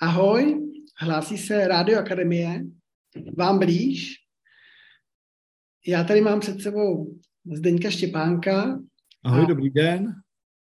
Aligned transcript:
Ahoj, 0.00 0.60
hlásí 0.98 1.38
se 1.38 1.68
Rádio 1.68 1.98
Akademie, 1.98 2.64
vám 3.38 3.58
blíž. 3.58 4.14
Já 5.86 6.04
tady 6.04 6.20
mám 6.20 6.40
před 6.40 6.60
sebou 6.60 7.18
Zdeňka 7.54 7.90
Štěpánka. 7.90 8.80
Ahoj, 9.24 9.46
dobrý 9.46 9.70
den. 9.70 10.14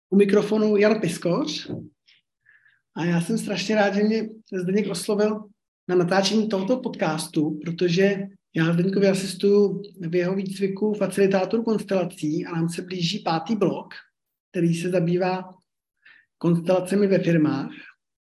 U 0.10 0.16
mikrofonu 0.16 0.78
Jan 0.78 1.02
Piskoř. 1.02 1.72
A 2.96 3.06
já 3.06 3.22
jsem 3.22 3.38
strašně 3.38 3.76
rád, 3.76 3.94
že 3.94 4.04
mě 4.04 4.30
Zdeněk 4.62 4.88
oslovil 4.90 5.44
na 5.88 5.96
natáčení 5.96 6.50
tohoto 6.50 6.80
podcastu, 6.80 7.60
protože 7.66 8.28
já 8.56 8.74
Zdeňkovi 8.74 9.08
asistuju 9.08 9.82
v 10.10 10.16
jeho 10.16 10.36
výcviku 10.36 10.94
facilitátor 10.94 11.64
konstelací 11.64 12.46
a 12.46 12.56
nám 12.56 12.70
se 12.70 12.82
blíží 12.82 13.20
pátý 13.20 13.56
blok, 13.56 13.94
který 14.52 14.76
se 14.76 14.90
zabývá 14.90 15.54
konstelacemi 16.38 17.08
ve 17.08 17.20
firmách. 17.20 17.72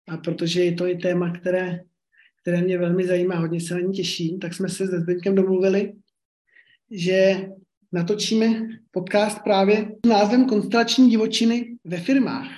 A 0.08 0.16
protože 0.16 0.64
je 0.64 0.72
to 0.72 0.86
i 0.86 0.96
téma, 0.96 1.32
které, 1.32 1.80
které 2.42 2.62
mě 2.62 2.78
velmi 2.78 3.06
zajímá, 3.06 3.36
hodně 3.36 3.60
se 3.60 3.74
na 3.74 3.80
ní 3.80 3.92
těším, 3.92 4.38
tak 4.38 4.54
jsme 4.54 4.68
se 4.68 4.86
se 4.86 5.00
Zdeňkem 5.00 5.34
domluvili, 5.34 5.92
že 6.90 7.48
natočíme 7.92 8.68
podcast 8.90 9.42
právě 9.42 9.88
s 10.04 10.08
názvem 10.08 10.46
Konstelační 10.46 11.10
divočiny 11.10 11.76
ve 11.84 12.00
firmách. 12.00 12.48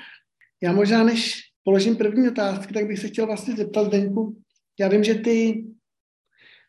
Já 0.62 0.73
možná, 0.73 1.05
než 1.05 1.41
položím 1.65 1.97
první 1.97 2.29
otázky, 2.29 2.74
tak 2.74 2.87
bych 2.87 2.98
se 2.98 3.09
chtěl 3.09 3.27
vlastně 3.27 3.57
zeptat 3.57 3.87
Zdeňku. 3.87 4.43
Já 4.80 4.88
vím, 4.88 5.05
že 5.05 5.15
ty 5.15 5.65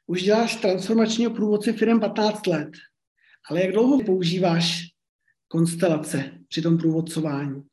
už 0.07 0.23
děláš 0.23 0.55
transformačního 0.55 1.31
průvodce 1.31 1.73
firm 1.73 1.99
15 1.99 2.47
let, 2.47 2.69
ale 3.49 3.61
jak 3.61 3.71
dlouho 3.71 4.03
používáš 4.03 4.83
konstelace 5.47 6.31
při 6.47 6.61
tom 6.61 6.77
průvodcování? 6.77 7.63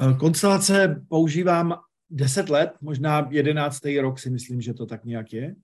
Eh, 0.00 0.14
konstelace 0.14 1.04
používám 1.08 1.74
10 2.10 2.48
let, 2.48 2.70
možná 2.80 3.28
11. 3.30 4.00
rok 4.00 4.18
si 4.18 4.30
myslím, 4.30 4.60
že 4.60 4.74
to 4.74 4.86
tak 4.86 5.04
nějak 5.04 5.32
je. 5.32 5.54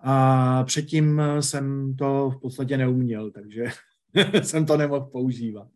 A 0.00 0.64
předtím 0.64 1.22
jsem 1.40 1.96
to 1.96 2.30
v 2.30 2.40
podstatě 2.40 2.76
neuměl, 2.76 3.30
takže 3.30 3.64
jsem 4.42 4.66
to 4.66 4.76
nemohl 4.76 5.00
používat. 5.00 5.68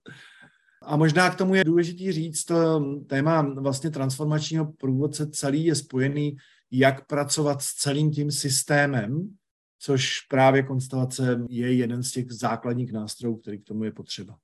A 0.82 0.96
možná 0.96 1.30
k 1.30 1.36
tomu 1.36 1.54
je 1.54 1.64
důležité 1.64 2.12
říct, 2.12 2.44
to 2.44 2.84
téma 3.06 3.42
vlastně 3.42 3.90
transformačního 3.90 4.72
průvodce 4.72 5.26
celý 5.26 5.64
je 5.64 5.74
spojený, 5.74 6.36
jak 6.70 7.06
pracovat 7.06 7.62
s 7.62 7.74
celým 7.74 8.10
tím 8.10 8.30
systémem, 8.30 9.36
což 9.78 10.20
právě 10.20 10.62
konstelace 10.62 11.44
je 11.48 11.74
jeden 11.74 12.02
z 12.02 12.12
těch 12.12 12.32
základních 12.32 12.92
nástrojů, 12.92 13.36
který 13.36 13.58
k 13.58 13.64
tomu 13.64 13.84
je 13.84 13.92
potřeba. 13.92 14.36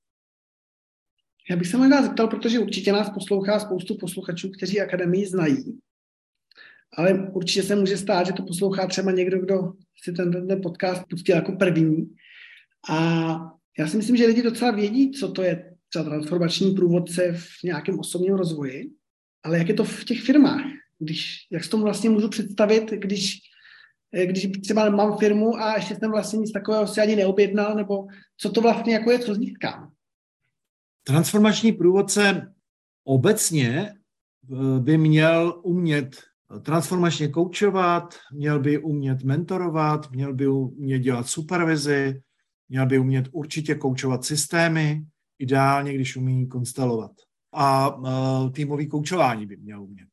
Já 1.51 1.57
bych 1.57 1.69
se 1.69 1.77
možná 1.77 2.03
zeptal, 2.03 2.29
protože 2.29 2.59
určitě 2.59 2.93
nás 2.93 3.11
poslouchá 3.11 3.61
spoustu 3.61 3.97
posluchačů, 3.97 4.51
kteří 4.51 4.81
akademii 4.81 5.27
znají, 5.27 5.79
ale 6.93 7.31
určitě 7.33 7.63
se 7.63 7.77
může 7.77 7.97
stát, 7.97 8.27
že 8.27 8.33
to 8.33 8.43
poslouchá 8.43 8.87
třeba 8.87 9.13
někdo, 9.13 9.39
kdo 9.41 9.73
si 10.03 10.13
ten, 10.13 10.49
ten 10.49 10.61
podcast 10.63 11.03
pustil 11.11 11.35
jako 11.35 11.53
první. 11.53 12.15
A 12.91 12.99
já 13.79 13.89
si 13.89 13.97
myslím, 13.97 14.17
že 14.17 14.27
lidi 14.27 14.43
docela 14.43 14.71
vědí, 14.71 15.11
co 15.11 15.33
to 15.33 15.43
je 15.43 15.75
třeba 15.89 16.05
transformační 16.05 16.75
průvodce 16.75 17.33
v 17.33 17.65
nějakém 17.65 17.99
osobním 17.99 18.35
rozvoji, 18.35 18.91
ale 19.43 19.59
jak 19.59 19.69
je 19.69 19.75
to 19.75 19.85
v 19.85 20.05
těch 20.05 20.21
firmách? 20.21 20.65
Když, 20.99 21.37
jak 21.51 21.65
si 21.65 21.71
tomu 21.71 21.83
vlastně 21.83 22.11
můžu 22.11 22.29
představit, 22.29 22.91
když, 22.91 23.39
když 24.25 24.49
třeba 24.63 24.91
mám 24.91 25.19
firmu 25.19 25.57
a 25.57 25.77
ještě 25.77 25.97
jsem 25.97 26.11
vlastně 26.11 26.39
nic 26.39 26.53
takového 26.53 26.87
si 26.87 27.01
ani 27.01 27.17
neobjednal, 27.17 27.75
nebo 27.75 28.07
co 28.37 28.51
to 28.51 28.61
vlastně 28.61 28.95
jako 28.95 29.11
je, 29.11 29.19
co 29.19 29.35
získám? 29.35 29.93
Transformační 31.09 31.73
průvodce 31.73 32.53
obecně 33.05 33.89
eh, 33.89 34.81
by 34.81 34.99
měl 34.99 35.61
umět 35.65 36.17
transformačně 36.63 37.29
koučovat, 37.29 38.15
měl 38.33 38.61
by 38.61 38.79
umět 38.79 39.23
mentorovat, 39.23 40.11
měl 40.11 40.35
by 40.35 40.49
umět 40.49 40.99
dělat 40.99 41.27
supervizi, 41.27 42.23
měl 42.69 42.87
by 42.87 42.99
umět 42.99 43.29
určitě 43.33 43.75
koučovat 43.75 44.25
systémy, 44.25 45.05
ideálně, 45.39 45.95
když 45.95 46.17
umí 46.17 46.49
konstelovat. 46.49 47.11
A 47.53 47.97
uh, 47.97 48.53
týmový 48.53 48.87
koučování 48.89 49.47
by 49.47 49.57
měl 49.57 49.83
umět. 49.83 50.09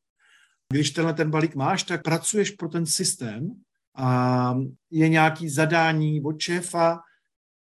Když 0.72 0.90
tenhle 0.90 1.14
ten 1.14 1.30
balík 1.30 1.54
máš, 1.54 1.82
tak 1.82 2.02
pracuješ 2.02 2.50
pro 2.50 2.68
ten 2.68 2.86
systém 2.86 3.50
a 3.96 4.54
je 4.90 5.08
nějaký 5.08 5.48
zadání 5.48 6.22
od 6.22 6.40
šéfa, 6.40 7.00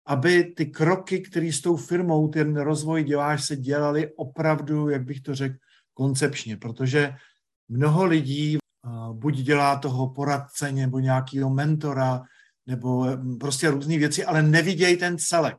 aby 0.10 0.44
ty 0.44 0.66
kroky, 0.66 1.22
které 1.22 1.54
s 1.54 1.62
tou 1.62 1.76
firmou, 1.76 2.28
ten 2.28 2.56
rozvoj 2.56 3.04
děláš, 3.04 3.46
se 3.46 3.56
dělaly 3.56 4.12
opravdu, 4.16 4.90
jak 4.90 5.04
bych 5.04 5.22
to 5.22 5.36
řekl, 5.36 5.56
koncepčně, 5.94 6.58
protože 6.58 7.14
mnoho 7.70 8.06
lidí 8.06 8.58
buď 9.14 9.36
dělá 9.36 9.80
toho 9.80 10.10
poradce 10.10 10.72
nebo 10.72 11.00
nějakého 11.00 11.50
mentora, 11.50 12.24
nebo 12.68 13.08
prostě 13.40 13.70
různé 13.70 13.98
věci, 13.98 14.26
ale 14.26 14.44
nevidějí 14.44 14.98
ten 14.98 15.18
celek. 15.18 15.58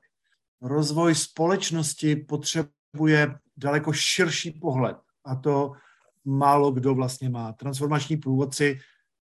Rozvoj 0.62 1.14
společnosti 1.14 2.16
potřebuje 2.16 3.34
daleko 3.56 3.92
širší 3.92 4.50
pohled 4.50 4.96
a 5.24 5.34
to 5.34 5.72
málo 6.24 6.72
kdo 6.72 6.94
vlastně 6.94 7.28
má. 7.28 7.52
Transformační 7.52 8.16
průvodci, 8.16 8.78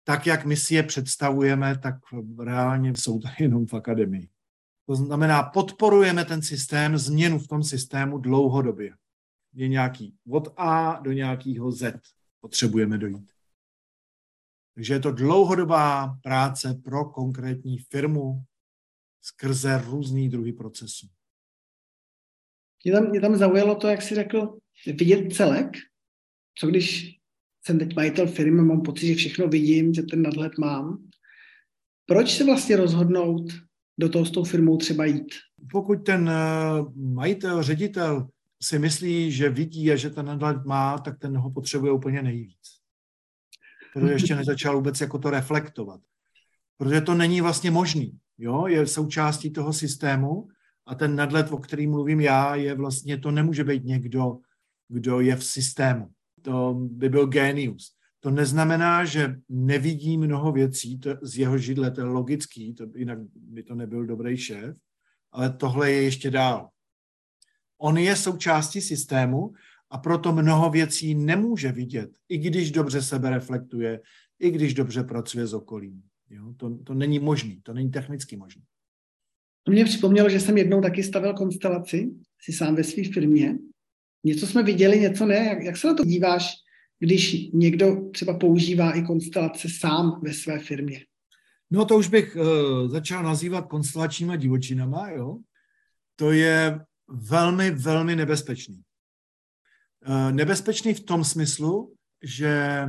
tak 0.04 0.26
jak 0.26 0.44
my 0.44 0.56
si 0.56 0.74
je 0.74 0.82
představujeme, 0.82 1.78
tak 1.78 1.94
reálně 2.38 2.92
jsou 2.96 3.18
to 3.18 3.28
jenom 3.38 3.66
v 3.66 3.74
akademii. 3.74 4.28
To 4.92 4.96
znamená, 4.96 5.42
podporujeme 5.42 6.24
ten 6.24 6.42
systém, 6.42 6.98
změnu 6.98 7.38
v 7.38 7.48
tom 7.48 7.62
systému 7.62 8.18
dlouhodobě. 8.18 8.94
Je 9.52 9.68
nějaký 9.68 10.14
od 10.30 10.48
A 10.56 11.00
do 11.00 11.12
nějakého 11.12 11.72
Z 11.72 12.00
potřebujeme 12.40 12.98
dojít. 12.98 13.32
Takže 14.74 14.94
je 14.94 15.00
to 15.00 15.12
dlouhodobá 15.12 16.18
práce 16.22 16.80
pro 16.84 17.04
konkrétní 17.04 17.78
firmu 17.78 18.44
skrze 19.20 19.82
různý 19.84 20.28
druhy 20.28 20.52
procesů. 20.52 21.06
Mě 22.84 22.92
tam, 22.92 23.10
mě 23.10 23.20
tam 23.20 23.36
zaujalo 23.36 23.74
to, 23.74 23.88
jak 23.88 24.02
jsi 24.02 24.14
řekl, 24.14 24.58
vidět 24.86 25.34
celek. 25.34 25.70
Co 26.58 26.66
když 26.66 27.16
jsem 27.64 27.78
teď 27.78 27.96
majitel 27.96 28.26
firmy, 28.26 28.62
mám 28.62 28.82
pocit, 28.82 29.06
že 29.06 29.14
všechno 29.14 29.48
vidím, 29.48 29.94
že 29.94 30.02
ten 30.02 30.22
nadhled 30.22 30.58
mám. 30.58 31.08
Proč 32.06 32.36
se 32.36 32.44
vlastně 32.44 32.76
rozhodnout 32.76 33.71
do 33.98 34.08
toho 34.08 34.26
s 34.26 34.30
tou 34.30 34.44
firmou 34.44 34.76
třeba 34.76 35.04
jít? 35.04 35.28
Pokud 35.70 35.96
ten 35.96 36.28
eh, 36.28 36.34
majitel, 36.96 37.62
ředitel 37.62 38.28
si 38.62 38.78
myslí, 38.78 39.32
že 39.32 39.48
vidí 39.48 39.92
a 39.92 39.96
že 39.96 40.10
ten 40.10 40.26
nadhled 40.26 40.64
má, 40.64 40.98
tak 40.98 41.18
ten 41.18 41.36
ho 41.36 41.50
potřebuje 41.50 41.92
úplně 41.92 42.22
nejvíc. 42.22 42.82
Protože 43.94 44.12
ještě 44.12 44.36
nezačal 44.36 44.76
vůbec 44.76 45.00
jako 45.00 45.18
to 45.18 45.30
reflektovat. 45.30 46.00
Protože 46.76 47.00
to 47.00 47.14
není 47.14 47.40
vlastně 47.40 47.70
možný. 47.70 48.18
Jo? 48.38 48.66
Je 48.66 48.86
součástí 48.86 49.50
toho 49.50 49.72
systému 49.72 50.48
a 50.86 50.94
ten 50.94 51.16
nadhled, 51.16 51.52
o 51.52 51.58
kterým 51.58 51.90
mluvím 51.90 52.20
já, 52.20 52.54
je 52.54 52.74
vlastně, 52.74 53.18
to 53.18 53.30
nemůže 53.30 53.64
být 53.64 53.84
někdo, 53.84 54.38
kdo 54.88 55.20
je 55.20 55.36
v 55.36 55.44
systému. 55.44 56.10
To 56.42 56.74
by 56.74 57.08
byl 57.08 57.26
genius. 57.26 57.96
To 58.22 58.30
neznamená, 58.30 59.04
že 59.04 59.36
nevidí 59.48 60.18
mnoho 60.18 60.52
věcí 60.52 60.98
to 60.98 61.10
z 61.22 61.38
jeho 61.38 61.58
židle, 61.58 61.90
to 61.90 62.00
je 62.00 62.04
logický, 62.04 62.74
to, 62.74 62.86
jinak 62.94 63.18
by 63.34 63.62
to 63.62 63.74
nebyl 63.74 64.06
dobrý 64.06 64.36
šéf, 64.36 64.76
ale 65.32 65.50
tohle 65.50 65.90
je 65.90 66.02
ještě 66.02 66.30
dál. 66.30 66.68
On 67.78 67.98
je 67.98 68.16
součástí 68.16 68.80
systému 68.80 69.52
a 69.90 69.98
proto 69.98 70.32
mnoho 70.32 70.70
věcí 70.70 71.14
nemůže 71.14 71.72
vidět, 71.72 72.10
i 72.28 72.38
když 72.38 72.70
dobře 72.70 73.02
sebe 73.02 73.30
reflektuje, 73.30 74.00
i 74.38 74.50
když 74.50 74.74
dobře 74.74 75.04
pracuje 75.04 75.46
s 75.46 75.54
okolím. 75.54 76.02
Jo? 76.30 76.54
To, 76.56 76.78
to 76.84 76.94
není 76.94 77.18
možný, 77.18 77.60
to 77.62 77.72
není 77.74 77.90
technicky 77.90 78.36
možné. 78.36 78.62
To 79.62 79.72
mě 79.72 79.84
připomnělo, 79.84 80.28
že 80.28 80.40
jsem 80.40 80.58
jednou 80.58 80.80
taky 80.80 81.02
stavil 81.02 81.34
konstelaci, 81.34 82.10
si 82.40 82.52
sám 82.52 82.74
ve 82.74 82.84
své 82.84 83.02
firmě. 83.12 83.58
Něco 84.24 84.46
jsme 84.46 84.62
viděli, 84.62 85.00
něco 85.00 85.26
ne. 85.26 85.36
Jak, 85.36 85.62
jak 85.62 85.76
se 85.76 85.86
na 85.86 85.94
to 85.94 86.04
díváš, 86.04 86.61
když 87.02 87.50
někdo 87.52 88.10
třeba 88.12 88.38
používá 88.38 88.92
i 88.92 89.02
konstelace 89.02 89.68
sám 89.68 90.20
ve 90.22 90.32
své 90.32 90.58
firmě? 90.58 91.06
No 91.70 91.84
to 91.84 91.96
už 91.96 92.08
bych 92.08 92.36
uh, 92.36 92.90
začal 92.90 93.22
nazývat 93.22 93.66
konstelačníma 93.66 94.36
divočinama, 94.36 95.10
jo. 95.10 95.38
To 96.16 96.32
je 96.32 96.80
velmi, 97.08 97.70
velmi 97.70 98.16
nebezpečný. 98.16 98.82
Uh, 100.08 100.32
nebezpečný 100.32 100.94
v 100.94 101.04
tom 101.04 101.24
smyslu, 101.24 101.94
že 102.22 102.84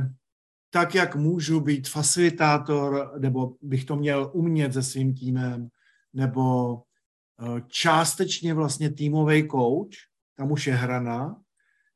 tak, 0.70 0.94
jak 0.94 1.16
můžu 1.16 1.60
být 1.60 1.88
facilitátor, 1.88 3.12
nebo 3.18 3.56
bych 3.62 3.84
to 3.84 3.96
měl 3.96 4.30
umět 4.34 4.72
se 4.72 4.82
svým 4.82 5.14
týmem, 5.14 5.68
nebo 6.12 6.74
uh, 6.74 7.60
částečně 7.66 8.54
vlastně 8.54 8.90
týmový 8.92 9.48
coach, 9.48 9.96
tam 10.36 10.52
už 10.52 10.66
je 10.66 10.74
hrana, 10.74 11.36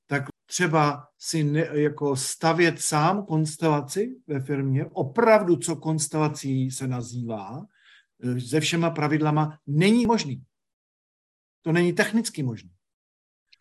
tak 0.09 0.23
třeba 0.47 1.09
si 1.19 1.45
ne, 1.45 1.69
jako 1.73 2.17
stavět 2.17 2.81
sám 2.81 3.27
konstelaci 3.27 4.17
ve 4.27 4.41
firmě, 4.41 4.85
opravdu 4.85 5.57
co 5.57 5.77
konstelací 5.77 6.71
se 6.71 6.89
nazývá, 6.89 7.67
eh, 8.23 8.41
se 8.41 8.61
všema 8.61 8.91
pravidlama, 8.91 9.59
není 9.67 10.07
možný. 10.07 10.45
To 11.63 11.73
není 11.73 11.93
technicky 11.93 12.43
možné. 12.43 12.71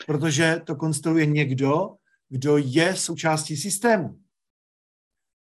Protože 0.06 0.62
to 0.66 0.76
konsteluje 0.76 1.26
někdo, 1.26 1.96
kdo 2.30 2.58
je 2.58 2.96
součástí 2.96 3.58
systému. 3.58 4.20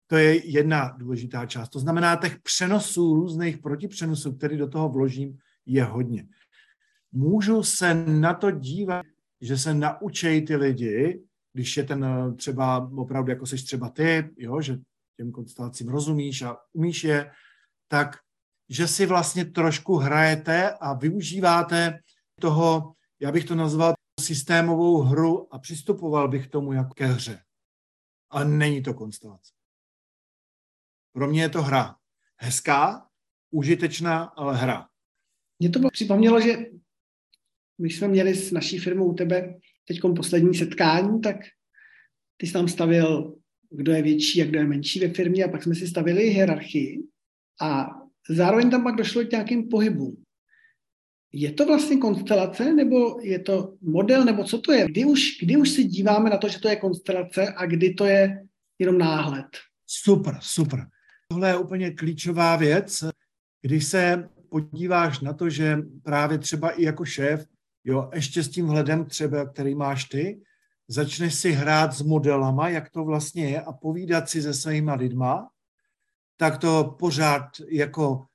To 0.07 0.17
je 0.17 0.51
jedna 0.51 0.89
důležitá 0.89 1.47
část. 1.47 1.69
To 1.69 1.79
znamená, 1.79 2.17
těch 2.17 2.41
přenosů, 2.41 3.15
různých 3.15 3.59
protipřenosů, 3.59 4.33
který 4.33 4.57
do 4.57 4.69
toho 4.69 4.89
vložím, 4.89 5.39
je 5.67 5.85
hodně. 5.85 6.29
Můžu 7.13 7.63
se 7.63 7.95
na 7.95 8.35
to 8.35 8.51
dívat, 8.51 9.07
že 9.41 9.59
se 9.59 9.75
naučí 9.75 10.41
ty 10.41 10.57
lidi, 10.57 11.25
když 11.53 11.77
je 11.77 11.85
ten 11.85 12.05
eh, 12.05 12.35
třeba 12.35 12.91
opravdu, 12.97 13.31
jako 13.31 13.47
seš 13.47 13.63
třeba 13.63 13.89
ty, 13.89 14.31
jo, 14.37 14.61
že 14.61 14.79
těm 15.17 15.33
konstelacím 15.33 15.89
rozumíš 15.89 16.43
a 16.43 16.57
umíš 16.73 17.05
je, 17.05 17.31
tak 17.89 18.17
že 18.69 18.89
si 18.89 19.07
vlastně 19.07 19.45
trošku 19.45 19.97
hrajete 19.97 20.71
a 20.81 20.95
využíváte 20.95 21.99
toho, 22.41 22.95
já 23.21 23.33
bych 23.33 23.45
to 23.45 23.55
nazval 23.55 23.95
systémovou 24.21 25.03
hru 25.03 25.55
a 25.55 25.59
přistupoval 25.59 26.29
bych 26.29 26.49
k 26.49 26.51
tomu 26.51 26.73
jako 26.73 26.95
ke 26.95 27.07
hře. 27.07 27.43
Ale 28.31 28.45
není 28.45 28.83
to 28.83 28.95
konstelace. 28.95 29.53
Pro 31.13 31.29
mě 31.29 31.43
je 31.43 31.49
to 31.49 31.63
hra. 31.63 31.97
Hezká, 32.37 33.09
užitečná, 33.51 34.25
ale 34.25 34.57
hra. 34.57 34.89
Mně 35.59 35.71
to 35.71 35.91
připomnělo, 35.93 36.41
že 36.41 36.57
my 37.79 37.91
jsme 37.91 38.09
měli 38.09 38.35
s 38.35 38.53
naší 38.53 38.79
firmou 38.79 39.11
u 39.11 39.15
tebe 39.15 39.55
teď 39.89 40.01
poslední 40.17 40.55
setkání, 40.55 41.21
tak 41.21 41.37
ty 42.37 42.47
jsi 42.47 42.53
tam 42.53 42.69
stavil, 42.69 43.35
kdo 43.71 43.93
je 43.93 44.03
větší 44.03 44.43
a 44.43 44.47
kdo 44.47 44.59
je 44.59 44.67
menší 44.67 45.01
ve 45.01 45.09
firmě 45.09 45.45
a 45.45 45.49
pak 45.49 45.63
jsme 45.63 45.75
si 45.75 45.87
stavili 45.87 46.23
hierarchii 46.23 47.03
a 47.61 47.87
zároveň 48.31 48.71
tam 48.71 48.85
pak 48.85 48.97
došlo 48.97 49.25
k 49.25 49.31
nějakým 49.31 49.69
pohybům. 49.69 50.25
Je 51.33 51.53
to 51.53 51.67
vlastně 51.67 51.97
konstelace, 51.97 52.75
nebo 52.75 53.21
je 53.23 53.39
to 53.39 53.75
model, 53.81 54.25
nebo 54.25 54.45
co 54.45 54.59
to 54.59 54.73
je? 54.73 54.85
Kdy 54.85 55.05
už, 55.05 55.39
kdy 55.43 55.57
už 55.57 55.71
se 55.71 55.83
díváme 55.83 56.31
na 56.31 56.37
to, 56.37 56.49
že 56.49 56.61
to 56.61 56.69
je 56.69 56.77
konstelace 56.77 57.49
a 57.57 57.67
kdy 57.67 57.95
to 57.95 58.05
je 58.05 58.47
jenom 58.79 58.99
náhled? 58.99 59.47
Super, 59.87 60.39
super. 60.41 60.87
Tohle 61.29 61.49
je 61.49 61.57
úplně 61.57 61.91
klíčová 61.91 62.57
věc. 62.57 63.05
Když 63.63 63.85
se 63.85 64.29
podíváš 64.49 65.21
na 65.21 65.33
to, 65.33 65.51
že 65.51 65.79
právě 66.03 66.39
třeba 66.39 66.71
i 66.71 66.83
jako 66.83 67.05
šéf, 67.05 67.47
jo, 67.85 68.11
ještě 68.15 68.43
s 68.43 68.49
tím 68.49 68.67
hledem 68.67 69.05
třeba, 69.05 69.47
který 69.47 69.75
máš 69.75 70.05
ty, 70.05 70.43
začneš 70.89 71.35
si 71.35 71.53
hrát 71.53 71.93
s 71.93 72.03
modelama, 72.03 72.69
jak 72.69 72.91
to 72.91 73.05
vlastně 73.05 73.51
je 73.51 73.61
a 73.63 73.73
povídat 73.73 74.29
si 74.29 74.43
se 74.43 74.55
svýma 74.55 74.95
lidma, 74.95 75.51
tak 76.37 76.59
to 76.59 76.97
pořád 76.99 77.45
jako 77.69 78.27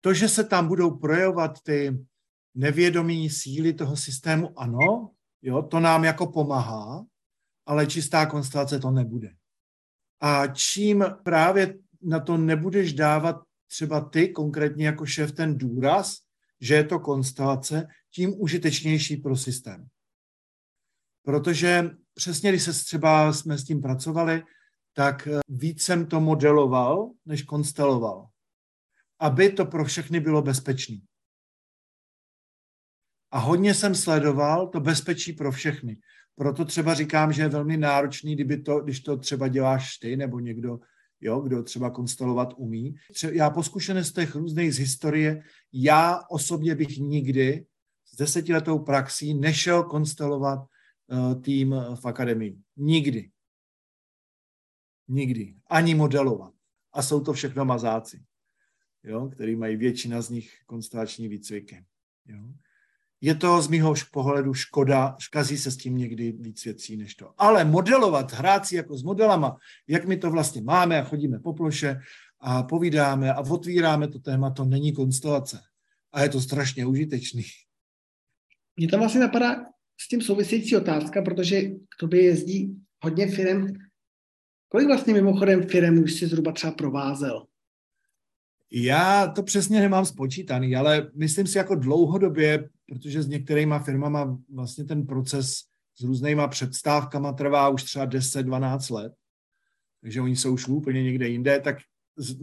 to, 0.00 0.14
že 0.14 0.28
se 0.28 0.44
tam 0.44 0.68
budou 0.68 0.90
projevovat 0.90 1.60
ty 1.62 2.06
nevědomí 2.54 3.30
síly 3.30 3.72
toho 3.72 3.96
systému, 3.96 4.60
ano, 4.60 5.10
jo, 5.42 5.62
to 5.62 5.80
nám 5.80 6.04
jako 6.04 6.26
pomáhá, 6.26 7.04
ale 7.66 7.86
čistá 7.86 8.26
konstelace 8.26 8.78
to 8.78 8.90
nebude. 8.90 9.28
A 10.20 10.46
čím 10.46 11.04
právě 11.22 11.78
na 12.02 12.20
to 12.20 12.36
nebudeš 12.36 12.92
dávat 12.92 13.36
třeba 13.66 14.00
ty 14.00 14.28
konkrétně 14.28 14.86
jako 14.86 15.06
šéf 15.06 15.32
ten 15.32 15.58
důraz, 15.58 16.16
že 16.60 16.74
je 16.74 16.84
to 16.84 17.00
konstelace, 17.00 17.86
tím 18.16 18.40
užitečnější 18.40 19.16
pro 19.16 19.36
systém. 19.36 19.86
Protože 21.22 21.90
přesně, 22.14 22.50
když 22.50 22.62
se 22.62 22.72
třeba 22.72 23.32
jsme 23.32 23.58
s 23.58 23.64
tím 23.64 23.80
pracovali, 23.80 24.42
tak 24.92 25.26
eh, 25.26 25.40
víc 25.48 25.82
jsem 25.82 26.06
to 26.06 26.20
modeloval, 26.20 27.10
než 27.26 27.42
konsteloval. 27.42 28.28
Aby 29.18 29.52
to 29.52 29.66
pro 29.66 29.84
všechny 29.84 30.20
bylo 30.20 30.42
bezpečné. 30.42 30.96
A 33.30 33.38
hodně 33.38 33.74
jsem 33.74 33.94
sledoval 33.94 34.68
to 34.68 34.80
bezpečí 34.80 35.32
pro 35.32 35.52
všechny. 35.52 36.00
Proto 36.34 36.64
třeba 36.64 36.94
říkám, 36.94 37.32
že 37.32 37.42
je 37.42 37.48
velmi 37.48 37.76
náročný, 37.76 38.34
kdyby 38.34 38.62
to, 38.62 38.80
když 38.80 39.00
to 39.00 39.16
třeba 39.16 39.48
děláš 39.48 39.98
ty 39.98 40.16
nebo 40.16 40.40
někdo, 40.40 40.80
jo, 41.20 41.40
kdo 41.40 41.62
třeba 41.62 41.90
konstelovat 41.90 42.54
umí. 42.56 42.94
Já 43.32 43.50
po 43.50 43.62
zkušenostech 43.62 44.34
různých 44.34 44.74
z 44.74 44.78
historie, 44.78 45.42
já 45.72 46.20
osobně 46.30 46.74
bych 46.74 46.98
nikdy 46.98 47.66
s 48.16 48.18
desetiletou 48.18 48.78
praxí 48.78 49.34
nešel 49.34 49.82
konstelovat 49.82 50.58
uh, 50.58 51.42
tým 51.42 51.74
v 51.94 52.06
akademii. 52.06 52.58
Nikdy. 52.76 53.30
Nikdy. 55.08 55.54
Ani 55.66 55.94
modelovat. 55.94 56.52
A 56.92 57.02
jsou 57.02 57.20
to 57.20 57.32
všechno 57.32 57.64
mazáci, 57.64 58.24
jo, 59.04 59.28
který 59.28 59.56
mají 59.56 59.76
většina 59.76 60.22
z 60.22 60.30
nich 60.30 60.52
konstelační 60.66 61.28
výcviky. 61.28 61.84
Jo. 62.26 62.38
Je 63.20 63.34
to 63.34 63.62
z 63.62 63.68
mýho 63.68 63.94
pohledu 64.12 64.54
škoda, 64.54 65.16
škazí 65.18 65.58
se 65.58 65.70
s 65.70 65.76
tím 65.76 65.96
někdy 65.96 66.32
víc 66.32 66.64
věcí 66.64 66.96
než 66.96 67.14
to. 67.14 67.34
Ale 67.38 67.64
modelovat, 67.64 68.32
hrát 68.32 68.66
si 68.66 68.76
jako 68.76 68.96
s 68.96 69.02
modelama, 69.02 69.56
jak 69.88 70.04
my 70.04 70.16
to 70.16 70.30
vlastně 70.30 70.62
máme 70.62 71.00
a 71.00 71.04
chodíme 71.04 71.38
po 71.38 71.52
ploše 71.52 72.00
a 72.40 72.62
povídáme 72.62 73.32
a 73.34 73.40
otvíráme 73.40 74.08
to 74.08 74.18
téma, 74.18 74.50
to 74.50 74.64
není 74.64 74.92
konstelace. 74.92 75.60
A 76.12 76.22
je 76.22 76.28
to 76.28 76.40
strašně 76.40 76.86
užitečný. 76.86 77.44
Mně 78.76 78.88
tam 78.88 79.00
vlastně 79.00 79.20
napadá 79.20 79.64
s 80.00 80.08
tím 80.08 80.22
související 80.22 80.76
otázka, 80.76 81.22
protože 81.22 81.62
k 81.62 81.96
tobě 82.00 82.22
jezdí 82.22 82.76
hodně 83.04 83.26
firm. 83.26 83.66
Kolik 84.68 84.86
vlastně 84.86 85.14
mimochodem 85.14 85.62
firm 85.62 86.02
už 86.02 86.14
si 86.14 86.26
zhruba 86.26 86.52
třeba 86.52 86.72
provázel? 86.72 87.46
Já 88.72 89.26
to 89.26 89.42
přesně 89.42 89.80
nemám 89.80 90.06
spočítaný, 90.06 90.76
ale 90.76 91.10
myslím 91.14 91.46
si 91.46 91.58
jako 91.58 91.74
dlouhodobě, 91.74 92.68
protože 92.86 93.22
s 93.22 93.28
některýma 93.28 93.78
firmama 93.78 94.38
vlastně 94.54 94.84
ten 94.84 95.06
proces 95.06 95.62
s 95.98 96.04
různýma 96.04 96.48
předstávkama 96.48 97.32
trvá 97.32 97.68
už 97.68 97.82
třeba 97.82 98.06
10-12 98.06 98.94
let, 98.94 99.12
takže 100.00 100.20
oni 100.20 100.36
jsou 100.36 100.52
už 100.52 100.68
úplně 100.68 101.02
někde 101.02 101.28
jinde, 101.28 101.60
tak 101.60 101.76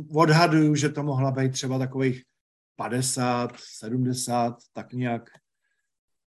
odhaduju, 0.09 0.75
že 0.75 0.89
to 0.89 1.03
mohla 1.03 1.31
být 1.31 1.51
třeba 1.51 1.79
takových 1.79 2.24
50, 2.75 3.51
70, 3.57 4.56
tak 4.74 4.94
nějak. 4.94 5.29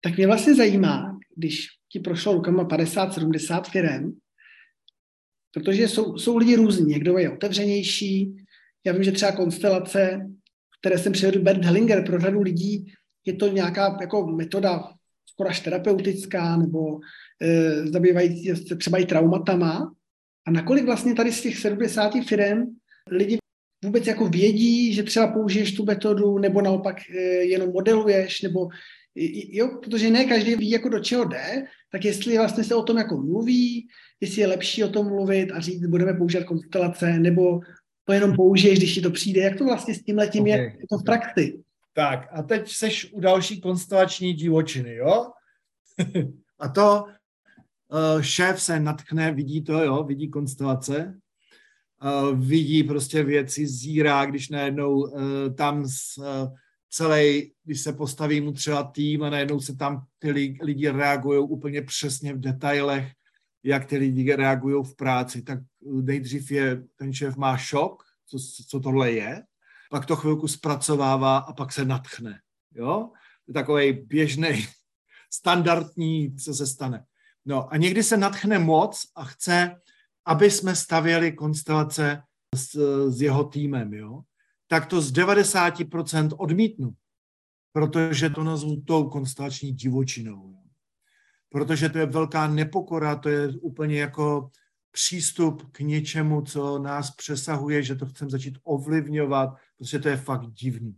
Tak 0.06 0.16
mě 0.16 0.26
vlastně 0.26 0.54
zajímá, 0.54 1.18
když 1.36 1.66
ti 1.92 2.00
prošlo 2.00 2.32
rukama 2.32 2.64
50, 2.64 3.14
70 3.14 3.68
firm, 3.68 4.12
protože 5.52 5.88
jsou, 5.88 6.18
jsou 6.18 6.36
lidi 6.36 6.56
různí. 6.56 6.86
Někdo 6.86 7.18
je 7.18 7.30
otevřenější, 7.30 8.36
já 8.84 8.92
vím, 8.92 9.02
že 9.02 9.12
třeba 9.12 9.32
konstelace, 9.32 10.30
které 10.80 10.98
jsem 10.98 11.12
přivedl 11.12 11.42
Bert 11.42 11.64
Hellinger, 11.64 12.04
pro 12.04 12.20
řadu 12.20 12.42
lidí 12.42 12.92
je 13.24 13.32
to 13.32 13.48
nějaká 13.48 13.98
jako 14.00 14.26
metoda 14.26 14.92
skoro 15.26 15.48
až 15.48 15.60
terapeutická 15.60 16.56
nebo 16.56 17.00
e, 17.42 17.86
zabývající 17.86 18.66
se 18.66 18.76
třeba 18.76 18.98
i 18.98 19.06
traumatama. 19.06 19.94
A 20.46 20.50
nakolik 20.50 20.84
vlastně 20.84 21.14
tady 21.14 21.32
z 21.32 21.42
těch 21.42 21.58
70 21.58 22.12
firm 22.28 22.76
lidi 23.10 23.38
vůbec 23.84 24.06
jako 24.06 24.28
vědí, 24.28 24.94
že 24.94 25.02
třeba 25.02 25.26
použiješ 25.26 25.74
tu 25.74 25.84
metodu, 25.84 26.38
nebo 26.38 26.62
naopak 26.62 27.10
e, 27.10 27.20
jenom 27.24 27.72
modeluješ, 27.72 28.42
nebo 28.42 28.68
jo, 29.50 29.68
protože 29.82 30.10
ne 30.10 30.24
každý 30.24 30.56
ví, 30.56 30.70
jako 30.70 30.88
do 30.88 31.00
čeho 31.00 31.24
jde, 31.24 31.64
tak 31.92 32.04
jestli 32.04 32.38
vlastně 32.38 32.64
se 32.64 32.74
o 32.74 32.82
tom 32.82 32.96
jako 32.96 33.16
mluví, 33.16 33.88
jestli 34.20 34.40
je 34.40 34.46
lepší 34.46 34.84
o 34.84 34.88
tom 34.88 35.06
mluvit 35.06 35.50
a 35.50 35.60
říct, 35.60 35.86
budeme 35.86 36.14
používat 36.14 36.44
konstelace, 36.44 37.18
nebo 37.18 37.60
to 38.04 38.12
jenom 38.12 38.36
použiješ, 38.36 38.78
když 38.78 38.94
ti 38.94 39.00
to 39.00 39.10
přijde. 39.10 39.40
Jak 39.40 39.58
to 39.58 39.64
vlastně 39.64 39.94
s 39.94 40.02
tím 40.02 40.18
letím 40.18 40.42
okay. 40.42 40.52
je, 40.52 40.58
je 40.58 40.86
to 40.90 40.98
v 40.98 41.04
praxi? 41.04 41.62
Tak 41.94 42.28
a 42.32 42.42
teď 42.42 42.72
seš 42.72 43.12
u 43.12 43.20
další 43.20 43.60
konstelační 43.60 44.34
divočiny, 44.34 44.94
jo? 44.94 45.26
a 46.58 46.68
to 46.68 47.04
uh, 47.04 48.22
šéf 48.22 48.62
se 48.62 48.80
natkne, 48.80 49.32
vidí 49.32 49.62
to, 49.62 49.84
jo, 49.84 50.04
vidí 50.04 50.28
konstelace, 50.28 51.20
uh, 52.02 52.40
vidí 52.40 52.84
prostě 52.84 53.22
věci, 53.22 53.66
zírá, 53.66 54.24
když 54.24 54.48
najednou 54.48 54.94
uh, 54.94 55.20
tam 55.54 55.88
s, 55.88 56.18
uh, 56.18 56.48
celý, 56.96 57.52
když 57.64 57.80
se 57.80 57.92
postaví 57.92 58.40
mu 58.40 58.52
třeba 58.52 58.82
tým 58.82 59.22
a 59.22 59.30
najednou 59.30 59.60
se 59.60 59.76
tam 59.76 60.06
ty 60.18 60.30
lidi 60.62 60.90
reagují 60.90 61.38
úplně 61.38 61.82
přesně 61.82 62.34
v 62.34 62.40
detailech, 62.40 63.12
jak 63.62 63.84
ty 63.84 63.96
lidi 63.96 64.34
reagují 64.34 64.84
v 64.84 64.96
práci, 64.96 65.42
tak 65.42 65.58
nejdřív 65.82 66.50
je, 66.50 66.82
ten 66.96 67.12
šéf 67.12 67.36
má 67.36 67.56
šok, 67.56 68.02
co, 68.26 68.38
co 68.68 68.80
tohle 68.80 69.12
je, 69.12 69.42
pak 69.90 70.06
to 70.06 70.16
chvilku 70.16 70.48
zpracovává 70.48 71.38
a 71.38 71.52
pak 71.52 71.72
se 71.72 71.84
natchne. 71.84 72.40
Jo? 72.74 73.10
To 73.44 73.50
je 73.50 73.54
takový 73.54 73.92
běžný, 73.92 74.66
standardní, 75.32 76.36
co 76.36 76.54
se 76.54 76.66
stane. 76.66 77.04
No 77.44 77.72
a 77.72 77.76
někdy 77.76 78.02
se 78.02 78.16
natchne 78.16 78.58
moc 78.58 79.02
a 79.16 79.24
chce, 79.24 79.80
aby 80.26 80.50
jsme 80.50 80.76
stavěli 80.76 81.32
konstelace 81.32 82.22
s, 82.54 82.76
s 83.10 83.22
jeho 83.22 83.44
týmem, 83.44 83.94
jo? 83.94 84.22
Tak 84.66 84.86
to 84.86 85.00
z 85.00 85.12
90% 85.12 86.28
odmítnu, 86.36 86.94
protože 87.72 88.30
to 88.30 88.44
nazvu 88.44 88.80
tou 88.80 89.08
konstelační 89.08 89.72
divočinou. 89.72 90.56
Protože 91.48 91.88
to 91.88 91.98
je 91.98 92.06
velká 92.06 92.46
nepokora, 92.46 93.16
to 93.16 93.28
je 93.28 93.48
úplně 93.48 94.00
jako 94.00 94.50
přístup 94.90 95.72
k 95.72 95.80
něčemu, 95.80 96.42
co 96.42 96.78
nás 96.78 97.10
přesahuje, 97.10 97.82
že 97.82 97.94
to 97.94 98.06
chceme 98.06 98.30
začít 98.30 98.58
ovlivňovat, 98.64 99.50
protože 99.78 99.98
to 99.98 100.08
je 100.08 100.16
fakt 100.16 100.46
divný. 100.46 100.96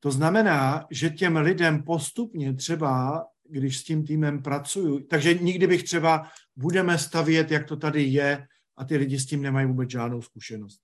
To 0.00 0.10
znamená, 0.10 0.86
že 0.90 1.10
těm 1.10 1.36
lidem 1.36 1.82
postupně 1.82 2.54
třeba, 2.54 3.24
když 3.48 3.78
s 3.78 3.84
tím 3.84 4.04
týmem 4.04 4.42
pracuju, 4.42 5.00
takže 5.00 5.34
nikdy 5.34 5.66
bych 5.66 5.82
třeba 5.82 6.28
budeme 6.56 6.98
stavět, 6.98 7.50
jak 7.50 7.66
to 7.66 7.76
tady 7.76 8.02
je, 8.02 8.46
a 8.76 8.84
ty 8.84 8.96
lidi 8.96 9.18
s 9.18 9.26
tím 9.26 9.42
nemají 9.42 9.66
vůbec 9.66 9.90
žádnou 9.90 10.22
zkušenost. 10.22 10.80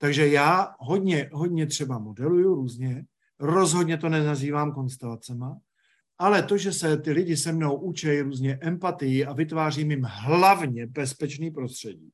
Takže 0.00 0.28
já 0.28 0.74
hodně, 0.78 1.30
hodně 1.32 1.66
třeba 1.66 1.98
modeluju 1.98 2.54
různě, 2.54 3.04
rozhodně 3.38 3.96
to 3.98 4.08
nenazývám 4.08 4.72
konstelacema, 4.72 5.60
ale 6.18 6.42
to, 6.42 6.58
že 6.58 6.72
se 6.72 6.96
ty 6.96 7.12
lidi 7.12 7.36
se 7.36 7.52
mnou 7.52 7.76
učí 7.76 8.20
různě 8.20 8.58
empatii 8.62 9.26
a 9.26 9.32
vytvářím 9.32 9.90
jim 9.90 10.02
hlavně 10.04 10.86
bezpečný 10.86 11.50
prostředí, 11.50 12.12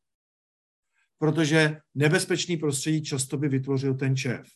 protože 1.18 1.80
nebezpečný 1.94 2.56
prostředí 2.56 3.02
často 3.02 3.36
by 3.36 3.48
vytvořil 3.48 3.94
ten 3.94 4.16
šéf. 4.16 4.46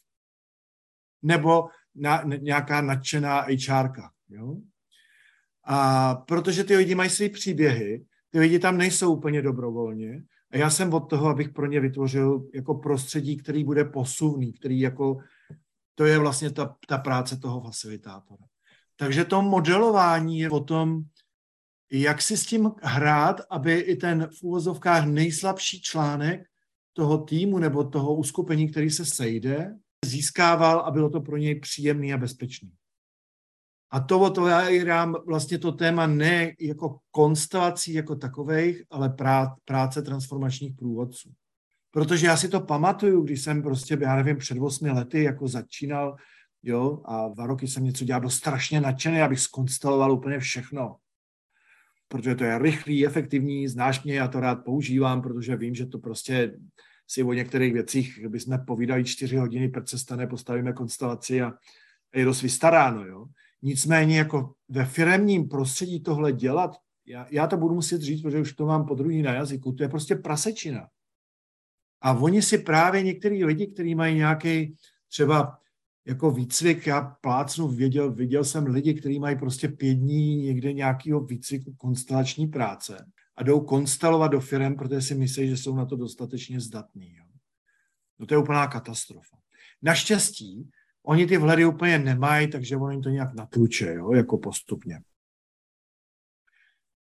Nebo 1.22 1.68
na, 1.94 2.22
nějaká 2.22 2.80
nadšená 2.80 3.40
HRka. 3.68 4.12
Jo? 4.28 4.56
A 5.64 6.14
protože 6.14 6.64
ty 6.64 6.76
lidi 6.76 6.94
mají 6.94 7.10
své 7.10 7.28
příběhy, 7.28 8.04
ty 8.30 8.40
lidi 8.40 8.58
tam 8.58 8.78
nejsou 8.78 9.16
úplně 9.16 9.42
dobrovolně 9.42 10.22
a 10.50 10.56
já 10.56 10.70
jsem 10.70 10.94
od 10.94 11.00
toho, 11.00 11.28
abych 11.28 11.48
pro 11.48 11.66
ně 11.66 11.80
vytvořil 11.80 12.48
jako 12.54 12.74
prostředí, 12.74 13.36
který 13.36 13.64
bude 13.64 13.84
posuvný, 13.84 14.52
který 14.52 14.80
jako, 14.80 15.18
to 15.94 16.04
je 16.04 16.18
vlastně 16.18 16.50
ta, 16.50 16.76
ta 16.88 16.98
práce 16.98 17.36
toho 17.36 17.60
facilitátora. 17.60 18.44
Takže 18.96 19.24
to 19.24 19.42
modelování 19.42 20.38
je 20.38 20.50
o 20.50 20.60
tom, 20.60 21.02
jak 21.92 22.22
si 22.22 22.36
s 22.36 22.46
tím 22.46 22.70
hrát, 22.82 23.40
aby 23.50 23.78
i 23.78 23.96
ten 23.96 24.28
v 24.38 24.42
úvozovkách 24.42 25.06
nejslabší 25.06 25.82
článek 25.82 26.46
toho 26.92 27.18
týmu 27.18 27.58
nebo 27.58 27.84
toho 27.84 28.14
uskupení, 28.14 28.68
který 28.68 28.90
se 28.90 29.04
sejde, 29.04 29.76
získával 30.04 30.80
a 30.80 30.90
bylo 30.90 31.10
to 31.10 31.20
pro 31.20 31.36
něj 31.36 31.60
příjemný 31.60 32.12
a 32.12 32.18
bezpečný. 32.18 32.72
A 33.90 34.00
to, 34.00 34.30
to 34.30 34.46
já 34.46 34.58
hrám 34.80 35.16
vlastně 35.26 35.58
to 35.58 35.72
téma 35.72 36.06
ne 36.06 36.52
jako 36.60 36.98
konstelací 37.10 37.92
jako 37.92 38.16
takových, 38.16 38.82
ale 38.90 39.14
práce 39.64 40.02
transformačních 40.02 40.76
průvodců. 40.76 41.32
Protože 41.90 42.26
já 42.26 42.36
si 42.36 42.48
to 42.48 42.60
pamatuju, 42.60 43.22
když 43.22 43.42
jsem 43.42 43.62
prostě, 43.62 43.98
já 44.00 44.16
nevím, 44.16 44.36
před 44.36 44.58
8 44.60 44.84
lety 44.86 45.22
jako 45.22 45.48
začínal, 45.48 46.16
jo, 46.62 47.02
a 47.04 47.28
dva 47.28 47.46
roky 47.46 47.68
jsem 47.68 47.84
něco 47.84 48.04
dělal, 48.04 48.20
byl 48.20 48.30
strašně 48.30 48.80
nadšený, 48.80 49.20
abych 49.20 49.40
skonsteloval 49.40 50.12
úplně 50.12 50.38
všechno. 50.38 50.96
Protože 52.08 52.34
to 52.34 52.44
je 52.44 52.58
rychlý, 52.58 53.06
efektivní, 53.06 53.68
znáš 53.68 54.02
mě, 54.02 54.14
já 54.14 54.28
to 54.28 54.40
rád 54.40 54.54
používám, 54.54 55.22
protože 55.22 55.56
vím, 55.56 55.74
že 55.74 55.86
to 55.86 55.98
prostě 55.98 56.58
si 57.08 57.22
o 57.22 57.32
některých 57.32 57.72
věcích 57.72 58.26
bychom 58.28 58.64
povídali 58.66 59.04
čtyři 59.04 59.36
hodiny, 59.36 59.68
proč 59.68 59.88
se 59.88 59.98
stane, 59.98 60.26
postavíme 60.26 60.72
konstelaci 60.72 61.42
a 61.42 61.52
je 62.14 62.24
dost 62.24 62.42
vystaráno, 62.42 63.04
jo. 63.04 63.26
Nicméně 63.62 64.18
jako 64.18 64.54
ve 64.68 64.84
firemním 64.84 65.48
prostředí 65.48 66.00
tohle 66.00 66.32
dělat, 66.32 66.76
já, 67.06 67.26
já 67.30 67.46
to 67.46 67.56
budu 67.56 67.74
muset 67.74 68.00
říct, 68.02 68.22
protože 68.22 68.40
už 68.40 68.52
to 68.52 68.66
mám 68.66 68.86
po 68.86 68.94
druhý 68.94 69.22
na 69.22 69.32
jazyku, 69.32 69.72
to 69.72 69.82
je 69.82 69.88
prostě 69.88 70.14
prasečina. 70.14 70.88
A 72.00 72.12
oni 72.12 72.42
si 72.42 72.58
právě 72.58 73.02
některý 73.02 73.44
lidi, 73.44 73.66
kteří 73.66 73.94
mají 73.94 74.16
nějaký 74.16 74.76
třeba 75.08 75.58
jako 76.06 76.30
výcvik, 76.30 76.86
já 76.86 77.00
plácnu, 77.00 77.68
viděl, 77.68 78.12
viděl 78.12 78.44
jsem 78.44 78.66
lidi, 78.66 78.94
kteří 78.94 79.18
mají 79.18 79.38
prostě 79.38 79.68
pět 79.68 79.94
dní 79.94 80.36
někde 80.36 80.72
nějakého 80.72 81.20
výcviku 81.20 81.72
konstelační 81.72 82.46
práce 82.46 83.06
a 83.36 83.42
jdou 83.42 83.60
konstelovat 83.60 84.30
do 84.30 84.40
firm, 84.40 84.76
protože 84.76 85.02
si 85.02 85.14
myslí, 85.14 85.48
že 85.48 85.56
jsou 85.56 85.76
na 85.76 85.84
to 85.86 85.96
dostatečně 85.96 86.60
zdatní. 86.60 87.16
No 88.18 88.26
to 88.26 88.34
je 88.34 88.38
úplná 88.38 88.66
katastrofa. 88.66 89.36
Naštěstí 89.82 90.70
Oni 91.02 91.26
ty 91.26 91.38
vhledy 91.38 91.66
úplně 91.66 91.98
nemají, 91.98 92.50
takže 92.50 92.76
oni 92.76 93.00
to 93.00 93.08
nějak 93.08 93.34
natluče, 93.34 93.94
jo, 93.94 94.12
jako 94.12 94.38
postupně. 94.38 95.00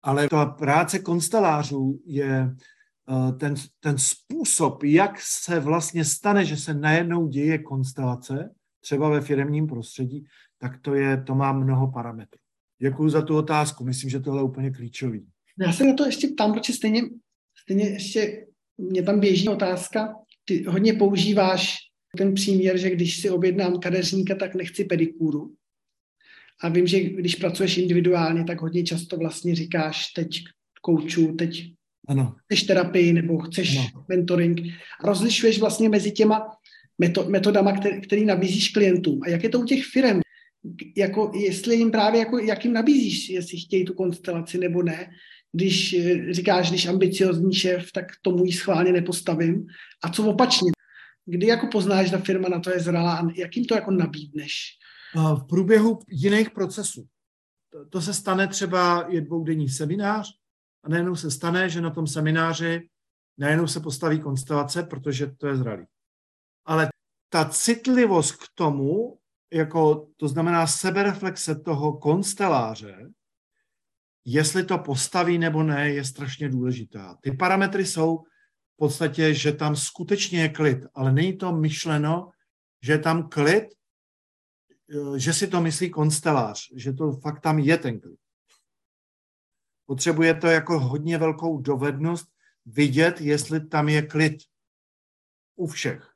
Ale 0.02 0.28
ta 0.28 0.46
práce 0.46 0.98
konstelářů 0.98 2.02
je 2.06 2.50
eh, 2.50 3.32
ten, 3.32 3.54
ten 3.80 3.98
způsob, 3.98 4.82
jak 4.82 5.20
se 5.20 5.60
vlastně 5.60 6.04
stane, 6.04 6.44
že 6.44 6.56
se 6.56 6.74
najednou 6.74 7.28
děje 7.28 7.58
konstelace, 7.58 8.54
třeba 8.80 9.08
ve 9.08 9.20
firmním 9.20 9.66
prostředí, 9.66 10.24
tak 10.58 10.80
to, 10.80 10.94
je, 10.94 11.22
to 11.22 11.34
má 11.34 11.52
mnoho 11.52 11.92
parametrů. 11.92 12.40
Děkuji 12.78 13.08
za 13.08 13.22
tu 13.22 13.36
otázku, 13.36 13.84
myslím, 13.84 14.10
že 14.10 14.20
tohle 14.20 14.40
je 14.40 14.44
úplně 14.44 14.70
klíčový. 14.70 15.26
Já 15.58 15.72
se 15.72 15.84
na 15.84 15.94
to 15.94 16.06
ještě 16.06 16.28
ptám, 16.28 16.52
protože 16.52 16.72
stejně, 16.72 17.02
stejně 17.62 17.88
ještě 17.88 18.46
mě 18.78 19.02
tam 19.02 19.20
běží 19.20 19.48
otázka, 19.48 20.14
ty 20.44 20.64
hodně 20.64 20.92
používáš 20.92 21.76
ten 22.16 22.34
příměr, 22.34 22.78
že 22.78 22.90
když 22.90 23.20
si 23.20 23.30
objednám 23.30 23.78
kadeřníka, 23.78 24.34
tak 24.34 24.54
nechci 24.54 24.84
pedikúru. 24.84 25.54
A 26.62 26.68
vím, 26.68 26.86
že 26.86 27.00
když 27.00 27.34
pracuješ 27.34 27.78
individuálně, 27.78 28.44
tak 28.44 28.60
hodně 28.60 28.84
často 28.84 29.16
vlastně 29.16 29.54
říkáš 29.54 30.12
teď 30.12 30.28
kouču, 30.80 31.32
teď 31.32 31.72
ano. 32.08 32.34
chceš 32.44 32.62
terapii 32.62 33.12
nebo 33.12 33.38
chceš 33.38 33.76
ano. 33.76 34.04
mentoring. 34.08 34.60
A 35.00 35.06
rozlišuješ 35.06 35.60
vlastně 35.60 35.88
mezi 35.88 36.12
těma 36.12 36.42
metodama, 37.28 37.72
který, 37.72 38.00
který 38.00 38.24
nabízíš 38.24 38.68
klientům. 38.68 39.20
A 39.22 39.28
jak 39.28 39.42
je 39.42 39.48
to 39.48 39.60
u 39.60 39.64
těch 39.64 39.84
firm? 39.84 40.20
Jako, 40.96 41.32
jestli 41.34 41.76
jim 41.76 41.90
právě, 41.90 42.20
jako, 42.20 42.38
jak 42.38 42.64
jim 42.64 42.74
nabízíš, 42.74 43.28
jestli 43.28 43.58
chtějí 43.58 43.84
tu 43.84 43.94
konstelaci 43.94 44.58
nebo 44.58 44.82
ne. 44.82 45.10
Když 45.52 45.92
eh, 45.92 46.34
říkáš, 46.34 46.70
když 46.70 46.86
ambiciozní 46.86 47.54
šéf, 47.54 47.92
tak 47.92 48.04
tomu 48.22 48.44
ji 48.44 48.52
schválně 48.52 48.92
nepostavím. 48.92 49.66
A 50.04 50.08
co 50.10 50.26
opačně? 50.26 50.75
Kdy 51.26 51.46
jako 51.46 51.66
poznáš, 51.72 52.06
že 52.06 52.16
ta 52.16 52.18
firma 52.18 52.48
na 52.48 52.60
to 52.60 52.70
je 52.70 52.80
zralá 52.80 53.18
a 53.18 53.30
jak 53.34 53.56
jim 53.56 53.64
to 53.64 53.74
jako 53.74 53.90
nabídneš? 53.90 54.78
V 55.14 55.46
průběhu 55.48 55.98
jiných 56.08 56.50
procesů. 56.50 57.06
To 57.90 58.00
se 58.00 58.14
stane 58.14 58.48
třeba 58.48 59.06
je 59.08 59.20
dvoudenní 59.20 59.68
seminář 59.68 60.30
a 60.84 60.88
najednou 60.88 61.16
se 61.16 61.30
stane, 61.30 61.68
že 61.68 61.80
na 61.80 61.90
tom 61.90 62.06
semináři 62.06 62.88
najednou 63.38 63.66
se 63.66 63.80
postaví 63.80 64.20
konstelace, 64.20 64.82
protože 64.82 65.26
to 65.26 65.46
je 65.46 65.56
zralý. 65.56 65.84
Ale 66.64 66.88
ta 67.28 67.44
citlivost 67.44 68.32
k 68.32 68.44
tomu, 68.54 69.18
jako 69.52 70.08
to 70.16 70.28
znamená 70.28 70.66
sebereflexe 70.66 71.54
toho 71.54 71.98
konsteláře, 71.98 73.10
jestli 74.24 74.64
to 74.64 74.78
postaví 74.78 75.38
nebo 75.38 75.62
ne, 75.62 75.90
je 75.90 76.04
strašně 76.04 76.48
důležitá. 76.48 77.18
Ty 77.20 77.32
parametry 77.32 77.86
jsou 77.86 78.24
podstatě, 78.76 79.34
že 79.34 79.52
tam 79.52 79.76
skutečně 79.76 80.40
je 80.40 80.48
klid, 80.48 80.78
ale 80.94 81.12
není 81.12 81.36
to 81.36 81.52
myšleno, 81.52 82.30
že 82.82 82.92
je 82.92 82.98
tam 82.98 83.28
klid, 83.28 83.64
eh, 83.64 85.18
že 85.18 85.32
si 85.32 85.46
to 85.46 85.60
myslí 85.60 85.90
konstelář, 85.90 86.72
že 86.74 86.92
to 86.92 87.12
fakt 87.12 87.40
tam 87.40 87.58
je 87.58 87.78
ten 87.78 88.00
klid. 88.00 88.18
Potřebuje 89.86 90.34
to 90.34 90.46
jako 90.46 90.80
hodně 90.80 91.18
velkou 91.18 91.60
dovednost 91.60 92.26
vidět, 92.66 93.20
jestli 93.20 93.66
tam 93.66 93.88
je 93.88 94.02
klid 94.02 94.36
u 95.56 95.66
všech. 95.66 96.12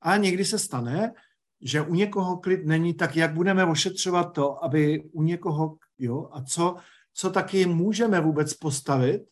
A 0.00 0.16
někdy 0.16 0.44
se 0.44 0.58
stane, 0.58 1.12
že 1.60 1.80
u 1.80 1.94
někoho 1.94 2.36
klid 2.36 2.66
není, 2.66 2.94
tak 2.94 3.16
jak 3.16 3.34
budeme 3.34 3.64
ošetřovat 3.64 4.32
to, 4.32 4.64
aby 4.64 5.02
u 5.12 5.22
někoho, 5.22 5.76
jo, 5.98 6.28
a 6.32 6.42
co, 6.42 6.76
co 7.14 7.30
taky 7.30 7.66
můžeme 7.66 8.20
vůbec 8.20 8.54
postavit, 8.54 9.22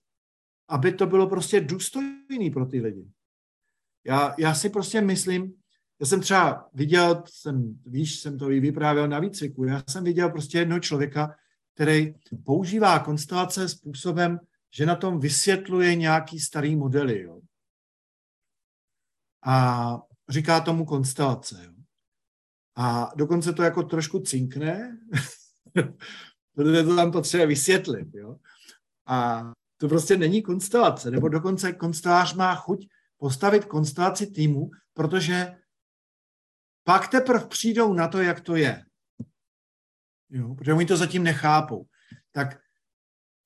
aby 0.68 0.92
to 0.92 1.06
bylo 1.06 1.28
prostě 1.28 1.60
důstojný 1.60 2.50
pro 2.52 2.66
ty 2.66 2.80
lidi. 2.80 3.10
Já, 4.06 4.34
já 4.38 4.54
si 4.54 4.70
prostě 4.70 5.00
myslím, 5.00 5.54
já 6.00 6.06
jsem 6.06 6.20
třeba 6.20 6.68
viděl, 6.74 7.22
jsem, 7.26 7.78
víš, 7.86 8.20
jsem 8.20 8.38
to 8.38 8.46
vyprávěl 8.46 9.08
na 9.08 9.18
výcviku, 9.18 9.64
já 9.64 9.82
jsem 9.90 10.04
viděl 10.04 10.30
prostě 10.30 10.58
jednoho 10.58 10.80
člověka, 10.80 11.36
který 11.74 12.14
používá 12.44 12.98
konstelace 12.98 13.68
způsobem, 13.68 14.38
že 14.74 14.86
na 14.86 14.96
tom 14.96 15.20
vysvětluje 15.20 15.94
nějaký 15.94 16.40
starý 16.40 16.76
modely. 16.76 17.22
Jo. 17.22 17.40
A 19.46 19.98
říká 20.28 20.60
tomu 20.60 20.84
konstelace. 20.84 21.64
Jo. 21.64 21.72
A 22.76 23.12
dokonce 23.16 23.52
to 23.52 23.62
jako 23.62 23.82
trošku 23.82 24.20
cinkne, 24.20 24.98
protože 26.54 26.82
to 26.82 26.96
tam 26.96 27.12
potřebuje 27.12 27.46
vysvětlit. 27.46 28.08
Jo. 28.14 28.36
A 29.06 29.44
to 29.84 29.88
prostě 29.88 30.16
není 30.16 30.42
konstelace, 30.42 31.10
nebo 31.10 31.28
dokonce 31.28 31.72
konstelář 31.72 32.34
má 32.34 32.54
chuť 32.54 32.88
postavit 33.18 33.64
konstelaci 33.64 34.26
týmu, 34.26 34.70
protože 34.94 35.56
pak 36.84 37.08
teprve 37.08 37.46
přijdou 37.46 37.92
na 37.92 38.08
to, 38.08 38.22
jak 38.22 38.40
to 38.40 38.56
je. 38.56 38.84
Jo, 40.30 40.54
protože 40.54 40.72
oni 40.72 40.86
to 40.86 40.96
zatím 40.96 41.22
nechápou. 41.22 41.86
Tak 42.32 42.60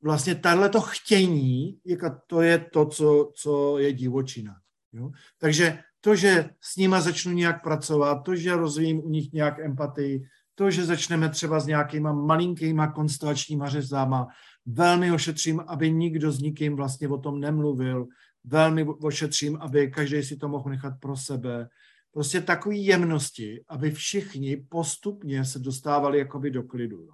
vlastně 0.02 0.40
to 0.72 0.80
chtění, 0.80 1.80
jako 1.84 2.10
to 2.26 2.42
je 2.42 2.58
to, 2.58 2.86
co, 2.86 3.32
co 3.34 3.78
je 3.78 3.92
divočina. 3.92 4.54
Jo? 4.92 5.10
Takže 5.38 5.78
to, 6.00 6.16
že 6.16 6.50
s 6.60 6.76
nima 6.76 7.00
začnu 7.00 7.32
nějak 7.32 7.62
pracovat, 7.62 8.22
to, 8.24 8.36
že 8.36 8.56
rozvíjím 8.56 9.04
u 9.04 9.08
nich 9.08 9.32
nějak 9.32 9.58
empatii, 9.58 10.28
to, 10.54 10.70
že 10.70 10.84
začneme 10.84 11.28
třeba 11.28 11.60
s 11.60 11.66
nějakýma 11.66 12.12
malinkýma 12.12 12.92
konstelačníma 12.92 13.68
řezama, 13.68 14.26
velmi 14.72 15.12
ošetřím, 15.12 15.60
aby 15.66 15.90
nikdo 15.90 16.32
s 16.32 16.40
nikým 16.40 16.76
vlastně 16.76 17.08
o 17.08 17.18
tom 17.18 17.40
nemluvil, 17.40 18.06
velmi 18.44 18.84
ošetřím, 18.84 19.56
aby 19.60 19.90
každý 19.90 20.22
si 20.22 20.36
to 20.36 20.48
mohl 20.48 20.70
nechat 20.70 20.94
pro 21.00 21.16
sebe. 21.16 21.68
Prostě 22.12 22.40
takové 22.40 22.76
jemnosti, 22.76 23.64
aby 23.68 23.90
všichni 23.90 24.56
postupně 24.56 25.44
se 25.44 25.58
dostávali 25.58 26.18
jakoby 26.18 26.50
do 26.50 26.62
klidu. 26.62 27.08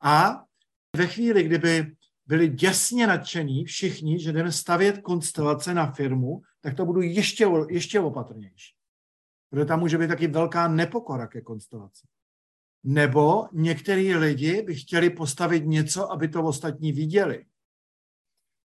A 0.00 0.44
ve 0.96 1.06
chvíli, 1.06 1.42
kdyby 1.42 1.92
byli 2.26 2.48
děsně 2.48 3.06
nadšení 3.06 3.64
všichni, 3.64 4.20
že 4.20 4.32
jdeme 4.32 4.52
stavět 4.52 4.98
konstelace 4.98 5.74
na 5.74 5.92
firmu, 5.92 6.42
tak 6.60 6.74
to 6.74 6.84
budu 6.84 7.00
ještě, 7.00 7.46
ještě 7.68 8.00
opatrnější. 8.00 8.74
Protože 9.50 9.64
tam 9.64 9.80
může 9.80 9.98
být 9.98 10.08
taky 10.08 10.26
velká 10.26 10.68
nepokora 10.68 11.26
ke 11.26 11.40
konstelaci. 11.40 12.06
Nebo 12.84 13.48
některý 13.52 14.14
lidi 14.14 14.62
by 14.62 14.74
chtěli 14.74 15.10
postavit 15.10 15.64
něco, 15.66 16.12
aby 16.12 16.28
to 16.28 16.44
ostatní 16.44 16.92
viděli. 16.92 17.46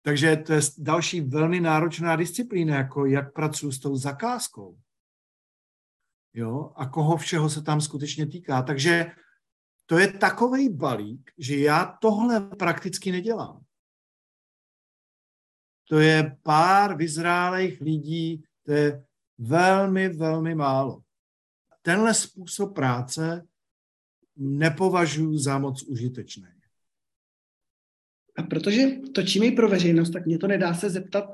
Takže 0.01 0.35
to 0.35 0.53
je 0.53 0.61
další 0.77 1.21
velmi 1.21 1.59
náročná 1.59 2.15
disciplína, 2.15 2.75
jako 2.75 3.05
jak 3.05 3.33
pracuji 3.33 3.71
s 3.71 3.79
tou 3.79 3.95
zakázkou. 3.95 4.79
Jo? 6.33 6.71
A 6.75 6.85
koho 6.85 7.17
všeho 7.17 7.49
se 7.49 7.61
tam 7.61 7.81
skutečně 7.81 8.27
týká. 8.27 8.61
Takže 8.61 9.11
to 9.85 9.97
je 9.97 10.13
takový 10.13 10.69
balík, 10.69 11.31
že 11.37 11.57
já 11.57 11.97
tohle 12.01 12.41
prakticky 12.41 13.11
nedělám. 13.11 13.63
To 15.89 15.99
je 15.99 16.37
pár 16.43 16.97
vyzrálých 16.97 17.81
lidí, 17.81 18.43
to 18.63 18.71
je 18.71 19.05
velmi, 19.37 20.09
velmi 20.09 20.55
málo. 20.55 21.01
Tenhle 21.81 22.13
způsob 22.13 22.75
práce 22.75 23.47
nepovažuji 24.37 25.37
za 25.37 25.59
moc 25.59 25.83
užitečný. 25.83 26.47
A 28.37 28.43
protože 28.43 28.87
točíme 29.15 29.45
i 29.45 29.51
pro 29.51 29.69
veřejnost, 29.69 30.09
tak 30.09 30.25
mě 30.25 30.37
to 30.37 30.47
nedá 30.47 30.73
se 30.73 30.89
zeptat, 30.89 31.25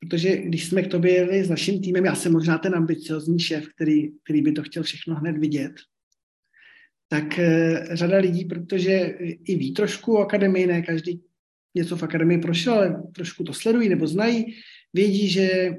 protože 0.00 0.36
když 0.36 0.66
jsme 0.66 0.82
k 0.82 0.90
tobě 0.90 1.12
jeli 1.12 1.44
s 1.44 1.48
naším 1.48 1.82
týmem, 1.82 2.04
já 2.04 2.14
jsem 2.14 2.32
možná 2.32 2.58
ten 2.58 2.74
ambiciozní 2.74 3.38
šéf, 3.38 3.68
který, 3.68 4.12
který 4.24 4.42
by 4.42 4.52
to 4.52 4.62
chtěl 4.62 4.82
všechno 4.82 5.14
hned 5.14 5.38
vidět, 5.38 5.72
tak 7.08 7.38
e, 7.38 7.82
řada 7.92 8.18
lidí, 8.18 8.44
protože 8.44 9.14
i 9.44 9.56
ví 9.56 9.72
trošku 9.72 10.16
o 10.16 10.18
akademii, 10.18 10.66
ne 10.66 10.82
každý 10.82 11.22
něco 11.74 11.96
v 11.96 12.02
akademii 12.02 12.38
prošel, 12.38 12.74
ale 12.74 13.02
trošku 13.14 13.44
to 13.44 13.52
sledují 13.52 13.88
nebo 13.88 14.06
znají, 14.06 14.54
vědí, 14.92 15.28
že 15.28 15.70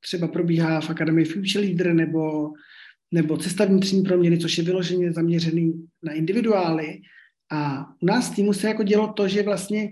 třeba 0.00 0.28
probíhá 0.28 0.80
v 0.80 0.90
akademii 0.90 1.24
Future 1.24 1.64
Leader 1.64 1.94
nebo, 1.94 2.52
nebo 3.14 3.36
cesta 3.36 3.64
vnitřní 3.64 4.02
proměny, 4.02 4.38
což 4.38 4.58
je 4.58 4.64
vyloženě 4.64 5.12
zaměřený 5.12 5.86
na 6.02 6.12
individuály. 6.12 7.00
A 7.52 7.86
u 8.02 8.06
nás 8.06 8.30
týmu 8.30 8.52
se 8.52 8.68
jako 8.68 8.82
dělo 8.82 9.12
to, 9.12 9.28
že 9.28 9.42
vlastně 9.42 9.90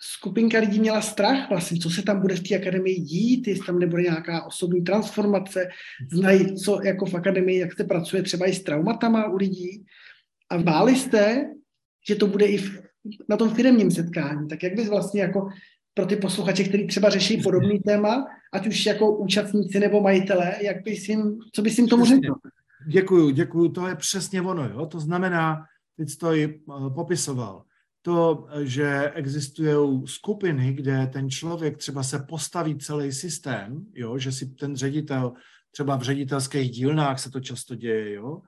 skupinka 0.00 0.58
lidí 0.58 0.80
měla 0.80 1.00
strach 1.00 1.48
vlastně, 1.50 1.78
co 1.78 1.90
se 1.90 2.02
tam 2.02 2.20
bude 2.20 2.36
v 2.36 2.42
té 2.42 2.56
akademii 2.56 3.00
dít, 3.00 3.48
jestli 3.48 3.66
tam 3.66 3.78
nebude 3.78 4.02
nějaká 4.02 4.46
osobní 4.46 4.82
transformace, 4.82 5.68
znají, 6.12 6.56
co 6.56 6.80
jako 6.84 7.06
v 7.06 7.14
akademii, 7.14 7.58
jak 7.58 7.76
se 7.76 7.84
pracuje 7.84 8.22
třeba 8.22 8.46
i 8.46 8.54
s 8.54 8.62
traumatama 8.62 9.28
u 9.28 9.36
lidí 9.36 9.84
a 10.50 10.58
báli 10.58 10.96
jste, 10.96 11.44
že 12.08 12.14
to 12.14 12.26
bude 12.26 12.46
i 12.46 12.58
v, 12.58 12.82
na 13.28 13.36
tom 13.36 13.54
firmním 13.54 13.90
setkání. 13.90 14.48
Tak 14.48 14.62
jak 14.62 14.74
bys 14.74 14.88
vlastně 14.88 15.20
jako 15.20 15.48
pro 15.96 16.06
ty 16.06 16.16
posluchače, 16.16 16.64
kteří 16.64 16.86
třeba 16.86 17.10
řeší 17.10 17.42
podobný 17.42 17.80
téma, 17.80 18.26
ať 18.52 18.66
už 18.66 18.86
jako 18.86 19.16
účastníci 19.16 19.80
nebo 19.80 20.00
majitele, 20.00 20.54
jak 20.60 20.82
bys 20.84 21.08
jim, 21.08 21.38
co 21.52 21.62
bys 21.62 21.78
jim 21.78 21.88
tomu 21.88 22.04
řekl? 22.04 22.34
Děkuju, 22.88 23.30
děkuju, 23.30 23.68
to 23.68 23.86
je 23.86 23.94
přesně 23.94 24.42
ono, 24.42 24.68
jo? 24.68 24.86
to 24.86 25.00
znamená, 25.00 25.64
teď 25.96 26.16
to 26.18 26.34
i 26.34 26.44
eh, 26.44 26.90
popisoval, 26.94 27.64
to, 28.02 28.46
že 28.62 29.10
existují 29.14 30.02
skupiny, 30.06 30.72
kde 30.72 31.06
ten 31.06 31.30
člověk 31.30 31.76
třeba 31.76 32.02
se 32.02 32.18
postaví 32.18 32.78
celý 32.78 33.12
systém, 33.12 33.86
jo, 33.94 34.18
že 34.18 34.32
si 34.32 34.46
ten 34.46 34.76
ředitel, 34.76 35.32
třeba 35.70 35.96
v 35.96 36.02
ředitelských 36.02 36.70
dílnách 36.70 37.20
se 37.20 37.30
to 37.30 37.40
často 37.40 37.74
děje, 37.74 38.12
jo, 38.12 38.40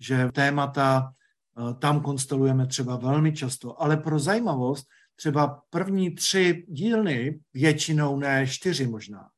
že 0.00 0.28
témata 0.32 1.10
eh, 1.10 1.74
tam 1.74 2.00
konstelujeme 2.00 2.66
třeba 2.66 2.96
velmi 2.96 3.32
často, 3.32 3.82
ale 3.82 3.96
pro 3.96 4.18
zajímavost, 4.18 4.86
třeba 5.16 5.62
první 5.70 6.14
tři 6.14 6.64
dílny, 6.68 7.40
většinou 7.54 8.18
ne 8.18 8.46
čtyři 8.46 8.86
možná, 8.86 9.30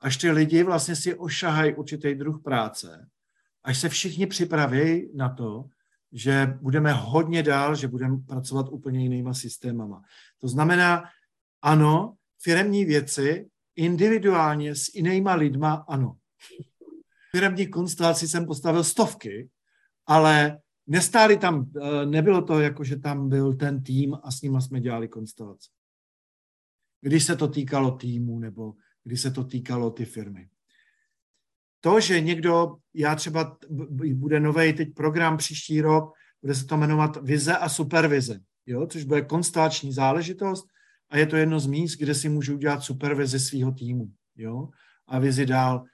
až 0.00 0.16
ty 0.16 0.30
lidi 0.30 0.62
vlastně 0.62 0.96
si 0.96 1.14
ošahají 1.14 1.74
určitý 1.74 2.14
druh 2.14 2.42
práce, 2.42 3.08
až 3.64 3.78
se 3.78 3.88
všichni 3.88 4.26
připraví 4.26 5.10
na 5.14 5.28
to, 5.28 5.64
že 6.12 6.46
budeme 6.60 6.92
hodně 6.92 7.42
dál, 7.42 7.74
že 7.74 7.88
budeme 7.88 8.18
pracovat 8.18 8.68
úplně 8.68 9.02
jinýma 9.02 9.34
systémama. 9.34 10.02
To 10.38 10.48
znamená, 10.48 11.04
ano, 11.62 12.14
firemní 12.42 12.84
věci 12.84 13.50
individuálně 13.76 14.74
s 14.74 14.94
jinýma 14.94 15.34
lidma, 15.34 15.84
ano. 15.88 16.16
Firemní 17.30 17.66
konstelaci 17.66 18.28
jsem 18.28 18.46
postavil 18.46 18.84
stovky, 18.84 19.50
ale 20.06 20.58
nestáli 20.90 21.38
tam, 21.38 21.70
eh, 21.76 22.06
nebylo 22.06 22.42
to 22.42 22.60
jako, 22.60 22.84
že 22.84 22.96
tam 22.96 23.28
byl 23.28 23.54
ten 23.54 23.82
tým 23.82 24.18
a 24.22 24.30
s 24.30 24.42
ním 24.42 24.60
jsme 24.60 24.80
dělali 24.80 25.08
konstelace. 25.08 25.70
Když 27.00 27.24
se 27.24 27.36
to 27.36 27.48
týkalo 27.48 27.90
týmu 27.90 28.38
nebo 28.38 28.74
když 29.04 29.20
se 29.20 29.30
to 29.30 29.44
týkalo 29.44 29.90
ty 29.90 30.04
firmy 30.04 30.50
to, 31.80 32.00
že 32.00 32.20
někdo, 32.20 32.76
já 32.94 33.14
třeba, 33.14 33.56
bude 34.14 34.40
nový 34.40 34.72
teď 34.72 34.94
program 34.94 35.36
příští 35.36 35.80
rok, 35.80 36.12
bude 36.42 36.54
se 36.54 36.64
to 36.64 36.76
jmenovat 36.76 37.16
Vize 37.22 37.56
a 37.56 37.68
supervize, 37.68 38.40
jo, 38.66 38.86
což 38.86 39.04
bude 39.04 39.22
konstelační 39.22 39.92
záležitost 39.92 40.66
a 41.10 41.18
je 41.18 41.26
to 41.26 41.36
jedno 41.36 41.60
z 41.60 41.66
míst, 41.66 41.96
kde 41.96 42.14
si 42.14 42.28
můžu 42.28 42.54
udělat 42.54 42.82
supervizi 42.82 43.40
svého 43.40 43.72
týmu, 43.72 44.10
jo, 44.36 44.68
a 45.06 45.18
vizi 45.18 45.46
dál. 45.46 45.84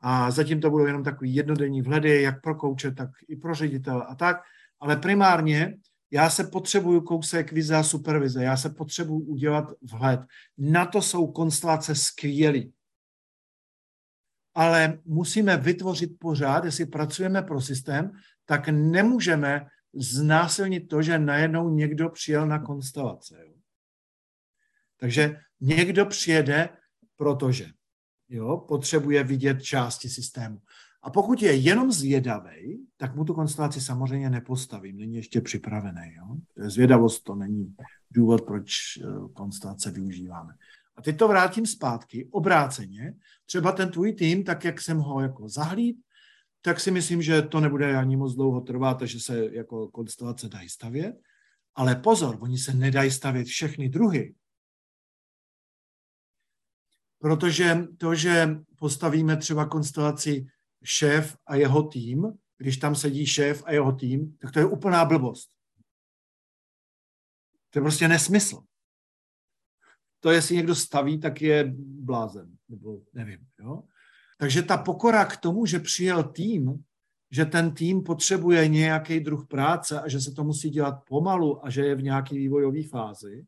A 0.00 0.30
zatím 0.30 0.60
to 0.60 0.70
budou 0.70 0.86
jenom 0.86 1.04
takový 1.04 1.34
jednodenní 1.34 1.82
vhledy, 1.82 2.22
jak 2.22 2.42
pro 2.42 2.54
kouče, 2.54 2.92
tak 2.92 3.10
i 3.28 3.36
pro 3.36 3.54
ředitel 3.54 4.06
a 4.08 4.14
tak, 4.14 4.36
ale 4.80 4.96
primárně 4.96 5.76
já 6.10 6.30
se 6.30 6.44
potřebuju 6.44 7.00
kousek 7.00 7.52
vize 7.52 7.76
a 7.76 7.82
supervize, 7.82 8.44
já 8.44 8.56
se 8.56 8.70
potřebuju 8.70 9.20
udělat 9.20 9.64
vhled. 9.82 10.20
Na 10.58 10.86
to 10.86 11.02
jsou 11.02 11.26
konstelace 11.26 11.94
skvělý 11.94 12.72
ale 14.56 14.98
musíme 15.04 15.56
vytvořit 15.56 16.18
pořád, 16.18 16.64
jestli 16.64 16.86
pracujeme 16.86 17.42
pro 17.42 17.60
systém, 17.60 18.12
tak 18.44 18.68
nemůžeme 18.68 19.66
znásilnit 19.94 20.88
to, 20.88 21.02
že 21.02 21.18
najednou 21.18 21.70
někdo 21.70 22.08
přijel 22.08 22.46
na 22.46 22.58
konstelace. 22.58 23.44
Takže 24.96 25.36
někdo 25.60 26.06
přijede, 26.06 26.68
protože 27.16 27.66
jo, 28.28 28.64
potřebuje 28.68 29.24
vidět 29.24 29.62
části 29.62 30.08
systému. 30.08 30.60
A 31.02 31.10
pokud 31.10 31.42
je 31.42 31.54
jenom 31.54 31.92
zvědavý, 31.92 32.86
tak 32.96 33.16
mu 33.16 33.24
tu 33.24 33.34
konstelaci 33.34 33.80
samozřejmě 33.80 34.30
nepostavím, 34.30 34.98
není 34.98 35.16
ještě 35.16 35.40
připravený. 35.40 36.14
Jo. 36.16 36.36
Zvědavost 36.68 37.24
to 37.24 37.34
není 37.34 37.74
důvod, 38.10 38.46
proč 38.46 38.72
eh, 38.96 39.02
konstelace 39.32 39.90
využíváme. 39.90 40.54
A 40.96 41.02
teď 41.02 41.16
to 41.16 41.28
vrátím 41.28 41.66
zpátky, 41.66 42.28
obráceně. 42.30 43.14
Třeba 43.46 43.72
ten 43.72 43.90
tvůj 43.90 44.12
tým, 44.12 44.44
tak 44.44 44.64
jak 44.64 44.80
jsem 44.80 44.98
ho 44.98 45.20
jako 45.20 45.48
zahlíd, 45.48 45.96
tak 46.62 46.80
si 46.80 46.90
myslím, 46.90 47.22
že 47.22 47.42
to 47.42 47.60
nebude 47.60 47.96
ani 47.96 48.16
moc 48.16 48.34
dlouho 48.34 48.60
trvat, 48.60 49.02
že 49.02 49.20
se 49.20 49.44
jako 49.52 49.88
konstelace 49.88 50.48
dají 50.48 50.68
stavět. 50.68 51.16
Ale 51.74 51.94
pozor, 51.94 52.38
oni 52.40 52.58
se 52.58 52.74
nedají 52.74 53.10
stavět 53.10 53.44
všechny 53.44 53.88
druhy. 53.88 54.34
Protože 57.26 57.88
to, 57.98 58.14
že 58.14 58.48
postavíme 58.78 59.36
třeba 59.36 59.66
konstelaci 59.66 60.46
šéf 60.84 61.36
a 61.46 61.54
jeho 61.54 61.82
tým, 61.82 62.32
když 62.58 62.76
tam 62.76 62.94
sedí 62.94 63.26
šéf 63.26 63.62
a 63.66 63.72
jeho 63.72 63.92
tým, 63.92 64.36
tak 64.38 64.52
to 64.52 64.58
je 64.58 64.66
úplná 64.66 65.04
blbost. 65.04 65.50
To 67.70 67.78
je 67.78 67.82
prostě 67.82 68.08
nesmysl 68.08 68.62
to, 70.20 70.30
jestli 70.30 70.56
někdo 70.56 70.74
staví, 70.74 71.20
tak 71.20 71.42
je 71.42 71.74
blázen, 71.78 72.56
nebo 72.68 73.00
nevím. 73.12 73.38
Jo? 73.60 73.82
Takže 74.38 74.62
ta 74.62 74.76
pokora 74.76 75.24
k 75.24 75.36
tomu, 75.36 75.66
že 75.66 75.78
přijel 75.78 76.24
tým, 76.24 76.84
že 77.30 77.44
ten 77.44 77.74
tým 77.74 78.02
potřebuje 78.02 78.68
nějaký 78.68 79.20
druh 79.20 79.46
práce 79.46 80.00
a 80.00 80.08
že 80.08 80.20
se 80.20 80.32
to 80.32 80.44
musí 80.44 80.70
dělat 80.70 81.04
pomalu 81.08 81.66
a 81.66 81.70
že 81.70 81.86
je 81.86 81.94
v 81.94 82.02
nějaké 82.02 82.34
vývojové 82.34 82.82
fázi 82.82 83.46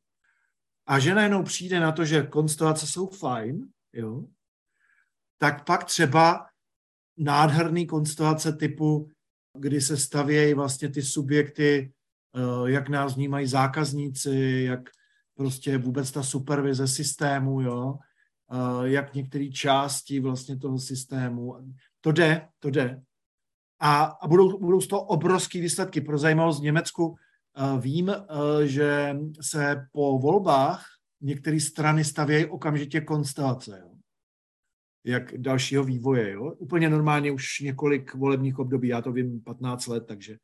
a 0.88 0.98
že 0.98 1.14
najednou 1.14 1.42
přijde 1.42 1.80
na 1.80 1.92
to, 1.92 2.04
že 2.04 2.22
konstelace 2.22 2.86
jsou 2.86 3.06
fajn, 3.06 3.68
jo, 3.92 4.24
tak 5.38 5.64
pak 5.64 5.84
třeba 5.84 6.46
nádherný 7.16 7.86
konstelace 7.86 8.52
typu, 8.52 9.10
kdy 9.58 9.80
se 9.80 9.96
stavějí 9.96 10.54
vlastně 10.54 10.88
ty 10.88 11.02
subjekty, 11.02 11.92
eh, 12.36 12.70
jak 12.70 12.88
nás 12.88 13.16
vnímají 13.16 13.46
zákazníci, 13.46 14.64
jak 14.68 14.80
prostě 15.34 15.78
vůbec 15.78 16.10
ta 16.10 16.22
supervize 16.22 16.88
systému, 16.88 17.60
jo, 17.60 17.98
jak 18.82 19.14
některé 19.14 19.48
části 19.48 20.20
vlastně 20.20 20.56
toho 20.56 20.78
systému. 20.78 21.54
To 22.00 22.12
jde, 22.12 22.48
to 22.58 22.70
jde. 22.70 23.02
A, 23.80 24.02
a 24.04 24.28
budou, 24.28 24.58
budou 24.58 24.80
z 24.80 24.86
toho 24.86 25.02
obrovské 25.02 25.60
výsledky. 25.60 26.00
Pro 26.00 26.18
zajímavost 26.18 26.60
v 26.60 26.62
Německu 26.62 27.16
vím, 27.80 28.14
že 28.64 29.16
se 29.40 29.86
po 29.92 30.18
volbách 30.18 30.86
některé 31.20 31.60
strany 31.60 32.04
stavějí 32.04 32.46
okamžitě 32.46 33.00
konstelace. 33.00 33.78
Jo. 33.80 33.90
Jak 35.04 35.38
dalšího 35.38 35.84
vývoje. 35.84 36.32
Jo. 36.32 36.52
Úplně 36.58 36.90
normálně 36.90 37.32
už 37.32 37.60
několik 37.60 38.14
volebních 38.14 38.58
období, 38.58 38.88
já 38.88 39.02
to 39.02 39.12
vím 39.12 39.40
15 39.40 39.86
let, 39.86 40.04
takže 40.06 40.36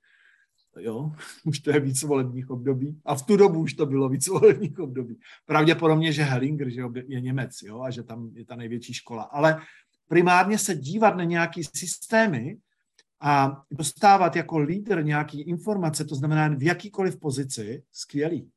jo, 0.81 1.13
už 1.45 1.61
to 1.61 1.71
je 1.71 1.81
víc 1.81 2.03
volebních 2.03 2.51
období. 2.51 3.01
A 3.05 3.15
v 3.15 3.23
tu 3.23 3.37
dobu 3.37 3.61
už 3.61 3.75
to 3.75 3.87
bylo 3.87 4.09
víc 4.09 4.29
volebních 4.29 4.79
období. 4.79 5.21
Pravděpodobně, 5.47 6.13
že 6.13 6.23
Hellinger 6.23 6.71
že 6.71 6.83
je 7.07 7.21
Němec, 7.21 7.63
jo, 7.63 7.81
a 7.83 7.91
že 7.91 8.03
tam 8.03 8.31
je 8.35 8.45
ta 8.45 8.57
největší 8.57 8.95
škola. 8.95 9.23
Ale 9.23 9.61
primárně 10.09 10.59
se 10.59 10.75
dívat 10.75 11.17
na 11.17 11.25
nějaký 11.25 11.65
systémy 11.65 12.57
a 13.25 13.65
dostávat 13.71 14.37
jako 14.37 14.59
lídr 14.59 15.05
nějaký 15.05 15.41
informace, 15.41 16.05
to 16.05 16.15
znamená 16.15 16.49
v 16.49 16.63
jakýkoliv 16.63 17.21
pozici, 17.21 17.83
skvělý. 17.93 18.51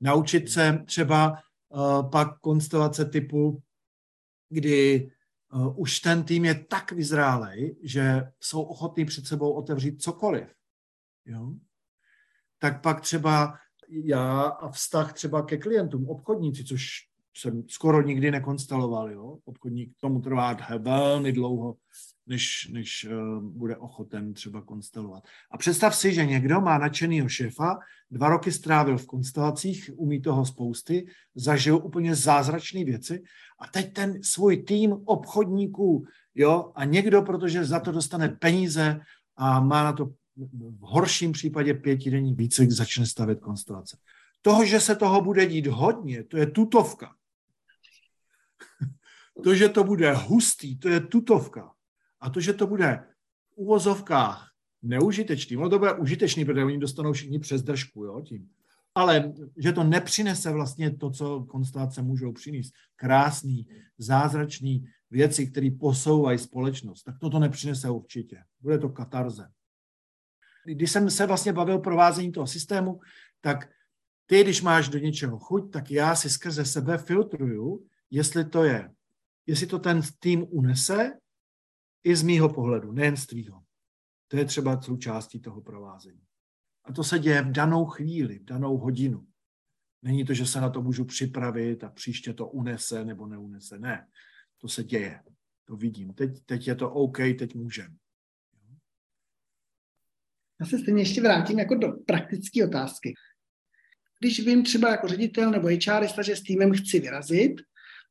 Naučit 0.00 0.48
se 0.48 0.82
třeba 0.86 1.30
uh, 1.68 2.10
pak 2.10 2.40
konstelace 2.40 3.04
typu, 3.04 3.62
kdy 4.48 5.10
uh, 5.52 5.80
už 5.80 6.00
ten 6.00 6.24
tým 6.24 6.44
je 6.44 6.54
tak 6.54 6.92
vyzrálej, 6.92 7.76
že 7.82 8.22
jsou 8.40 8.62
ochotní 8.62 9.04
před 9.04 9.26
sebou 9.26 9.52
otevřít 9.52 10.02
cokoliv. 10.02 10.54
Jo? 11.26 11.52
Tak 12.58 12.82
pak 12.82 13.00
třeba 13.00 13.58
já 13.88 14.42
a 14.42 14.70
vztah 14.70 15.12
třeba 15.12 15.42
ke 15.42 15.56
klientům, 15.56 16.08
obchodníci, 16.08 16.64
což 16.64 16.88
jsem 17.36 17.68
skoro 17.68 18.02
nikdy 18.02 18.30
nekonstaloval. 18.30 19.10
Jo? 19.10 19.38
Obchodník 19.44 19.92
tomu 20.00 20.20
trvá 20.20 20.56
velmi 20.78 21.32
dlouho, 21.32 21.76
než, 22.26 22.68
než 22.72 23.04
uh, 23.10 23.42
bude 23.42 23.76
ochoten 23.76 24.34
třeba 24.34 24.62
konstelovat. 24.62 25.24
A 25.50 25.58
představ 25.58 25.96
si, 25.96 26.14
že 26.14 26.26
někdo 26.26 26.60
má 26.60 26.78
nadšenýho 26.78 27.28
šéfa, 27.28 27.78
dva 28.10 28.28
roky 28.28 28.52
strávil 28.52 28.98
v 28.98 29.06
konstelacích, 29.06 29.90
umí 29.96 30.22
toho 30.22 30.46
spousty, 30.46 31.06
zažil 31.34 31.76
úplně 31.76 32.14
zázračné 32.14 32.84
věci 32.84 33.22
a 33.58 33.66
teď 33.66 33.92
ten 33.92 34.22
svůj 34.22 34.56
tým 34.56 34.92
obchodníků, 34.92 36.04
jo, 36.34 36.72
a 36.74 36.84
někdo, 36.84 37.22
protože 37.22 37.64
za 37.64 37.80
to 37.80 37.92
dostane 37.92 38.28
peníze 38.28 39.00
a 39.36 39.60
má 39.60 39.84
na 39.84 39.92
to 39.92 40.06
v 40.60 40.80
horším 40.80 41.32
případě 41.32 41.74
pětidenní 41.74 42.34
výcvik, 42.34 42.70
začne 42.70 43.06
stavět 43.06 43.40
konstelace. 43.40 43.98
Toho, 44.42 44.64
že 44.64 44.80
se 44.80 44.96
toho 44.96 45.20
bude 45.20 45.46
dít 45.46 45.66
hodně, 45.66 46.24
to 46.24 46.36
je 46.36 46.46
tutovka. 46.46 47.14
To, 49.44 49.54
že 49.54 49.68
to 49.68 49.84
bude 49.84 50.12
hustý, 50.14 50.78
to 50.78 50.88
je 50.88 51.00
tutovka. 51.00 51.73
A 52.20 52.30
to, 52.30 52.40
že 52.40 52.52
to 52.52 52.66
bude 52.66 53.04
v 53.50 53.56
uvozovkách 53.56 54.50
neužitečný, 54.82 55.56
ono 55.56 55.70
to 55.70 55.78
bude 55.78 55.92
užitečný, 55.92 56.44
protože 56.44 56.64
oni 56.64 56.78
dostanou 56.78 57.12
všichni 57.12 57.38
přes 57.38 57.62
držku, 57.62 58.04
jo, 58.04 58.20
tím. 58.20 58.48
Ale 58.94 59.32
že 59.56 59.72
to 59.72 59.84
nepřinese 59.84 60.52
vlastně 60.52 60.96
to, 60.96 61.10
co 61.10 61.44
konstelace 61.44 62.02
můžou 62.02 62.32
přinést. 62.32 62.72
Krásný, 62.96 63.66
zázračný 63.98 64.86
věci, 65.10 65.46
které 65.46 65.70
posouvají 65.80 66.38
společnost, 66.38 67.02
tak 67.02 67.18
toto 67.18 67.38
nepřinese 67.38 67.90
určitě. 67.90 68.36
Bude 68.60 68.78
to 68.78 68.88
katarze. 68.88 69.48
Když 70.64 70.90
jsem 70.90 71.10
se 71.10 71.26
vlastně 71.26 71.52
bavil 71.52 71.78
provázení 71.78 72.32
toho 72.32 72.46
systému, 72.46 73.00
tak 73.40 73.68
ty, 74.26 74.44
když 74.44 74.62
máš 74.62 74.88
do 74.88 74.98
něčeho 74.98 75.38
chuť, 75.38 75.72
tak 75.72 75.90
já 75.90 76.14
si 76.14 76.30
skrze 76.30 76.64
sebe 76.64 76.98
filtruju, 76.98 77.86
jestli 78.10 78.44
to 78.44 78.64
je, 78.64 78.90
jestli 79.46 79.66
to 79.66 79.78
ten 79.78 80.00
tým 80.18 80.46
unese, 80.50 81.12
i 82.04 82.16
z 82.16 82.22
mýho 82.22 82.48
pohledu, 82.48 82.92
nejen 82.92 83.16
z 83.16 83.26
tvýho. 83.26 83.62
To 84.28 84.36
je 84.36 84.44
třeba 84.44 84.80
součástí 84.80 85.40
toho 85.40 85.60
provázení. 85.60 86.22
A 86.84 86.92
to 86.92 87.04
se 87.04 87.18
děje 87.18 87.42
v 87.42 87.52
danou 87.52 87.84
chvíli, 87.84 88.38
v 88.38 88.44
danou 88.44 88.76
hodinu. 88.76 89.26
Není 90.02 90.24
to, 90.24 90.34
že 90.34 90.46
se 90.46 90.60
na 90.60 90.70
to 90.70 90.82
můžu 90.82 91.04
připravit 91.04 91.84
a 91.84 91.90
příště 91.90 92.32
to 92.32 92.48
unese 92.48 93.04
nebo 93.04 93.26
neunese. 93.26 93.78
Ne, 93.78 94.06
to 94.58 94.68
se 94.68 94.84
děje. 94.84 95.20
To 95.64 95.76
vidím. 95.76 96.14
Teď, 96.14 96.30
teď 96.46 96.66
je 96.66 96.74
to 96.74 96.90
OK, 96.90 97.16
teď 97.16 97.54
můžem. 97.54 97.96
Já 100.60 100.66
se 100.66 100.78
stejně 100.78 101.02
ještě 101.02 101.20
vrátím 101.20 101.58
jako 101.58 101.74
do 101.74 101.88
praktické 102.06 102.64
otázky. 102.64 103.14
Když 104.20 104.46
vím 104.46 104.64
třeba 104.64 104.90
jako 104.90 105.08
ředitel 105.08 105.50
nebo 105.50 105.66
HRista, 105.66 106.22
že 106.22 106.36
s 106.36 106.42
týmem 106.42 106.72
chci 106.72 107.00
vyrazit, 107.00 107.60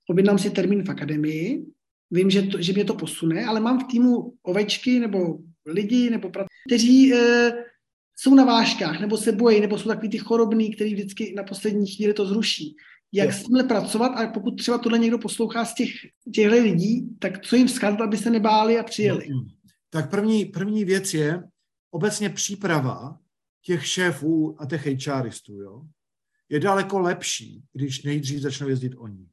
objednám 0.09 0.39
si 0.39 0.49
termín 0.49 0.83
v 0.83 0.89
akademii, 0.89 1.65
vím, 2.13 2.29
že, 2.29 2.41
to, 2.41 2.61
že 2.61 2.73
mě 2.73 2.85
to 2.85 2.95
posune, 2.95 3.45
ale 3.45 3.59
mám 3.59 3.79
v 3.79 3.87
týmu 3.91 4.33
ovečky 4.43 4.99
nebo 4.99 5.37
lidi, 5.65 6.09
nebo 6.09 6.29
prac, 6.29 6.47
kteří 6.67 7.13
e, 7.13 7.51
jsou 8.15 8.35
na 8.35 8.43
váškách, 8.45 8.99
nebo 8.99 9.17
se 9.17 9.31
bojí, 9.31 9.61
nebo 9.61 9.77
jsou 9.77 9.89
takový 9.89 10.09
ty 10.09 10.17
chorobný, 10.17 10.75
který 10.75 10.93
vždycky 10.93 11.33
na 11.37 11.43
poslední 11.43 11.87
chvíli 11.87 12.13
to 12.13 12.25
zruší. 12.25 12.75
Jak 13.13 13.27
je. 13.27 13.33
s 13.33 13.43
tímhle 13.43 13.63
pracovat 13.63 14.07
a 14.07 14.27
pokud 14.27 14.51
třeba 14.51 14.77
tohle 14.77 14.99
někdo 14.99 15.17
poslouchá 15.17 15.65
z 15.65 15.73
těch, 15.73 15.89
těchto 16.33 16.53
lidí, 16.53 17.09
tak 17.19 17.45
co 17.45 17.55
jim 17.55 17.67
vzkázat, 17.67 18.01
aby 18.01 18.17
se 18.17 18.29
nebáli 18.29 18.79
a 18.79 18.83
přijeli? 18.83 19.27
Tak 19.89 20.09
první, 20.09 20.45
první 20.45 20.85
věc 20.85 21.13
je 21.13 21.43
obecně 21.91 22.29
příprava 22.29 23.19
těch 23.65 23.87
šéfů 23.87 24.55
a 24.59 24.65
těch 24.65 25.07
HRistů, 25.07 25.53
jo, 25.61 25.81
je 26.49 26.59
daleko 26.59 26.99
lepší, 26.99 27.63
když 27.73 28.03
nejdřív 28.03 28.39
začnou 28.39 28.69
jezdit 28.69 28.93
oni. 28.97 29.27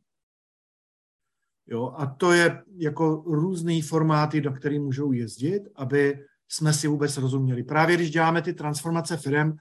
Jo, 1.70 1.94
a 1.96 2.06
to 2.06 2.32
je 2.32 2.62
jako 2.76 3.24
různý 3.26 3.82
formáty, 3.82 4.40
do 4.40 4.52
kterých 4.52 4.80
můžou 4.80 5.12
jezdit, 5.12 5.62
aby 5.74 6.26
jsme 6.48 6.72
si 6.72 6.88
vůbec 6.88 7.16
rozuměli. 7.16 7.62
Právě 7.62 7.96
když 7.96 8.10
děláme 8.10 8.42
ty 8.42 8.52
transformace 8.52 9.16
firm, 9.16 9.52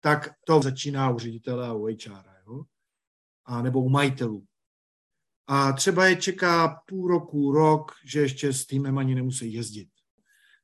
tak 0.00 0.34
to 0.44 0.62
začíná 0.62 1.10
u 1.10 1.18
ředitele 1.18 1.68
a 1.68 1.72
u 1.72 1.84
HR, 1.84 2.24
jo? 2.46 2.64
A 3.44 3.62
nebo 3.62 3.82
u 3.82 3.88
majitelů. 3.88 4.44
A 5.46 5.72
třeba 5.72 6.06
je 6.06 6.16
čeká 6.16 6.82
půl 6.86 7.08
roku, 7.08 7.52
rok, 7.52 7.92
že 8.04 8.20
ještě 8.20 8.52
s 8.52 8.66
týmem 8.66 8.98
ani 8.98 9.14
nemusí 9.14 9.52
jezdit. 9.52 9.88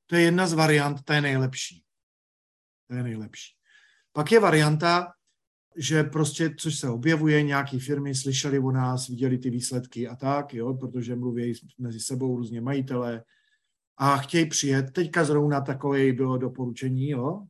To 0.06 0.16
je 0.16 0.22
jedna 0.22 0.46
z 0.46 0.52
variant, 0.52 1.02
ta 1.04 1.14
je 1.14 1.20
nejlepší. 1.20 1.84
To 2.88 2.94
je 2.94 3.02
nejlepší. 3.02 3.54
Pak 4.12 4.32
je 4.32 4.40
varianta, 4.40 5.12
že 5.76 6.04
prostě, 6.04 6.54
což 6.58 6.78
se 6.78 6.88
objevuje, 6.88 7.42
nějaký 7.42 7.78
firmy 7.78 8.14
slyšeli 8.14 8.58
o 8.58 8.70
nás, 8.70 9.08
viděli 9.08 9.38
ty 9.38 9.50
výsledky 9.50 10.08
a 10.08 10.16
tak, 10.16 10.54
jo, 10.54 10.74
protože 10.74 11.16
mluví 11.16 11.52
mezi 11.78 12.00
sebou 12.00 12.36
různě 12.36 12.60
majitele 12.60 13.22
a 13.98 14.16
chtějí 14.16 14.48
přijet. 14.48 14.90
Teďka 14.92 15.24
zrovna 15.24 15.60
takové 15.60 16.12
bylo 16.12 16.38
doporučení, 16.38 17.08
jo. 17.10 17.42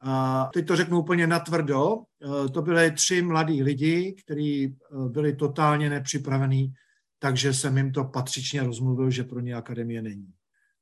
A 0.00 0.44
teď 0.52 0.66
to 0.66 0.76
řeknu 0.76 0.98
úplně 1.00 1.26
natvrdo. 1.26 1.96
E, 1.96 2.48
to 2.48 2.62
byly 2.62 2.90
tři 2.90 3.22
mladí 3.22 3.62
lidi, 3.62 4.16
kteří 4.24 4.64
e, 4.64 4.74
byli 5.08 5.36
totálně 5.36 5.90
nepřipravení, 5.90 6.72
takže 7.18 7.54
jsem 7.54 7.76
jim 7.76 7.92
to 7.92 8.04
patřičně 8.04 8.62
rozmluvil, 8.62 9.10
že 9.10 9.24
pro 9.24 9.40
ně 9.40 9.54
akademie 9.54 10.02
není. 10.02 10.32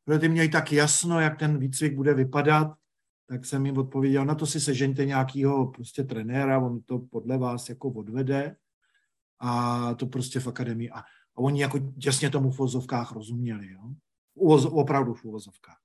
Protože 0.04 0.18
ty 0.18 0.28
měli 0.28 0.48
tak 0.48 0.72
jasno, 0.72 1.20
jak 1.20 1.38
ten 1.38 1.58
výcvik 1.58 1.94
bude 1.94 2.14
vypadat, 2.14 2.72
tak 3.26 3.44
jsem 3.44 3.66
jim 3.66 3.78
odpověděl, 3.78 4.24
na 4.24 4.34
to 4.34 4.46
si 4.46 4.60
sežeňte 4.60 5.04
nějakého 5.04 5.66
prostě 5.66 6.04
trenéra, 6.04 6.58
on 6.58 6.82
to 6.82 6.98
podle 6.98 7.38
vás 7.38 7.68
jako 7.68 7.88
odvede 7.88 8.56
a 9.38 9.94
to 9.94 10.06
prostě 10.06 10.40
v 10.40 10.46
akademii. 10.46 10.90
A, 10.90 10.98
a 10.98 11.04
oni 11.38 11.60
jako 11.60 11.78
těsně 11.78 12.30
tomu 12.30 12.50
v 12.50 12.60
uvozovkách 12.60 13.12
rozuměli, 13.12 13.72
jo? 13.72 13.80
Uvoz, 14.34 14.64
opravdu 14.64 15.14
v 15.14 15.24
uvozovkách. 15.24 15.78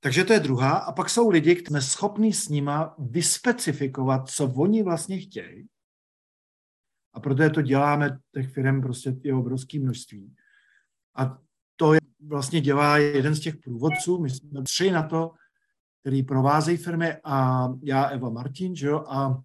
Takže 0.00 0.24
to 0.24 0.32
je 0.32 0.40
druhá. 0.40 0.70
A 0.70 0.92
pak 0.92 1.10
jsou 1.10 1.28
lidi, 1.28 1.54
kteří 1.54 1.66
jsme 1.66 1.82
schopni 1.82 2.32
s 2.32 2.48
nima 2.48 2.94
vyspecifikovat, 2.98 4.30
co 4.30 4.52
oni 4.52 4.82
vlastně 4.82 5.18
chtějí. 5.18 5.68
A 7.12 7.20
proto 7.20 7.50
to 7.50 7.62
děláme, 7.62 8.18
těch 8.34 8.52
firm 8.52 8.82
prostě 8.82 9.16
je 9.22 9.34
obrovské 9.34 9.80
množství. 9.80 10.34
A 11.16 11.38
to 11.76 11.94
je, 11.94 12.00
vlastně 12.26 12.60
dělá 12.60 12.98
jeden 12.98 13.34
z 13.34 13.40
těch 13.40 13.56
průvodců, 13.56 14.18
my 14.18 14.30
jsme 14.30 14.62
tři 14.62 14.90
na 14.90 15.02
to, 15.02 15.32
který 16.04 16.22
provázejí 16.22 16.76
firmy 16.76 17.16
a 17.24 17.68
já, 17.82 18.04
Eva 18.04 18.30
Martin, 18.30 18.76
že 18.76 18.86
jo, 18.86 19.04
a 19.08 19.42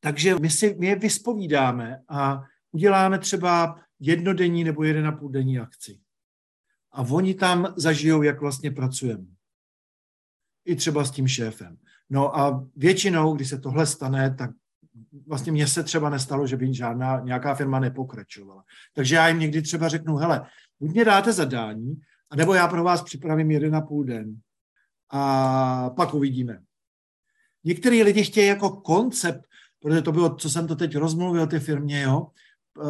takže 0.00 0.34
my, 0.34 0.50
si, 0.50 0.76
my 0.78 0.86
je 0.86 0.96
vyspovídáme 0.96 2.02
a 2.08 2.42
uděláme 2.72 3.18
třeba 3.18 3.80
jednodenní 4.00 4.64
nebo 4.64 4.84
jeden 4.84 5.06
a 5.06 5.12
půl 5.12 5.28
denní 5.28 5.58
akci. 5.58 6.00
A 6.92 7.02
oni 7.02 7.34
tam 7.34 7.74
zažijou, 7.76 8.22
jak 8.22 8.40
vlastně 8.40 8.70
pracujeme. 8.70 9.26
I 10.64 10.76
třeba 10.76 11.04
s 11.04 11.10
tím 11.10 11.28
šéfem. 11.28 11.78
No 12.10 12.38
a 12.38 12.66
většinou, 12.76 13.34
když 13.34 13.48
se 13.48 13.58
tohle 13.58 13.86
stane, 13.86 14.34
tak 14.34 14.50
vlastně 15.26 15.52
mně 15.52 15.66
se 15.66 15.82
třeba 15.82 16.10
nestalo, 16.10 16.46
že 16.46 16.56
by 16.56 16.74
žádná 16.74 17.20
nějaká 17.20 17.54
firma 17.54 17.80
nepokračovala. 17.80 18.64
Takže 18.94 19.14
já 19.14 19.28
jim 19.28 19.38
někdy 19.38 19.62
třeba 19.62 19.88
řeknu, 19.88 20.16
hele, 20.16 20.46
buď 20.80 20.90
mě 20.90 21.04
dáte 21.04 21.32
zadání, 21.32 22.00
anebo 22.30 22.54
já 22.54 22.68
pro 22.68 22.84
vás 22.84 23.02
připravím 23.02 23.50
jeden 23.50 23.76
a 23.76 23.80
půl 23.80 24.04
den 24.04 24.40
a 25.10 25.90
pak 25.90 26.14
uvidíme. 26.14 26.62
Některý 27.64 28.02
lidi 28.02 28.24
chtějí 28.24 28.48
jako 28.48 28.70
koncept, 28.70 29.46
protože 29.80 30.02
to 30.02 30.12
bylo, 30.12 30.34
co 30.34 30.50
jsem 30.50 30.66
to 30.66 30.76
teď 30.76 30.96
rozmluvil 30.96 31.46
ty 31.46 31.60
firmě, 31.60 32.02
jo, 32.02 32.26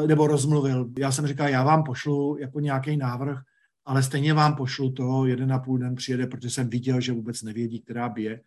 nebo 0.06 0.26
rozmluvil. 0.26 0.90
Já 0.98 1.12
jsem 1.12 1.26
říkal, 1.26 1.48
já 1.48 1.64
vám 1.64 1.84
pošlu 1.84 2.36
jako 2.40 2.60
nějaký 2.60 2.96
návrh, 2.96 3.38
ale 3.84 4.02
stejně 4.02 4.34
vám 4.34 4.56
pošlu 4.56 4.92
to, 4.92 5.26
jeden 5.26 5.52
a 5.52 5.58
půl 5.58 5.78
den 5.78 5.94
přijede, 5.94 6.26
protože 6.26 6.50
jsem 6.50 6.70
viděl, 6.70 7.00
že 7.00 7.12
vůbec 7.12 7.42
nevědí, 7.42 7.80
která 7.80 8.08
bije, 8.08 8.40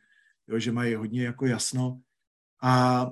jo, 0.48 0.60
že 0.60 0.72
mají 0.72 0.96
hodně 0.96 1.24
jako 1.24 1.46
jasno. 1.46 2.00
A 2.62 3.12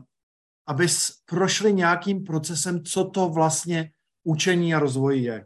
aby 0.67 0.87
prošli 1.25 1.73
nějakým 1.73 2.23
procesem, 2.23 2.83
co 2.83 3.05
to 3.05 3.29
vlastně 3.29 3.91
učení 4.23 4.75
a 4.75 4.79
rozvoj 4.79 5.21
je 5.21 5.45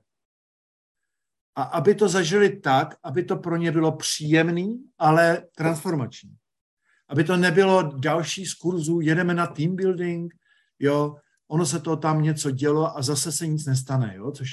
a 1.55 1.63
aby 1.63 1.95
to 1.95 2.09
zažili 2.09 2.59
tak, 2.59 2.95
aby 3.03 3.23
to 3.23 3.35
pro 3.35 3.57
ně 3.57 3.71
bylo 3.71 3.91
příjemný, 3.91 4.83
ale 4.97 5.43
transformační. 5.55 6.35
aby 7.09 7.23
to 7.23 7.37
nebylo 7.37 7.83
další 7.83 8.45
z 8.45 8.53
kurzů, 8.53 9.01
jedeme 9.01 9.33
na 9.33 9.47
team 9.47 9.75
building, 9.75 10.33
jo, 10.79 11.15
ono 11.47 11.65
se 11.65 11.79
to 11.79 11.97
tam 11.97 12.21
něco 12.21 12.51
dělo 12.51 12.97
a 12.97 13.01
zase 13.01 13.31
se 13.31 13.47
nic 13.47 13.65
nestane, 13.65 14.13
jo, 14.15 14.31
což, 14.31 14.49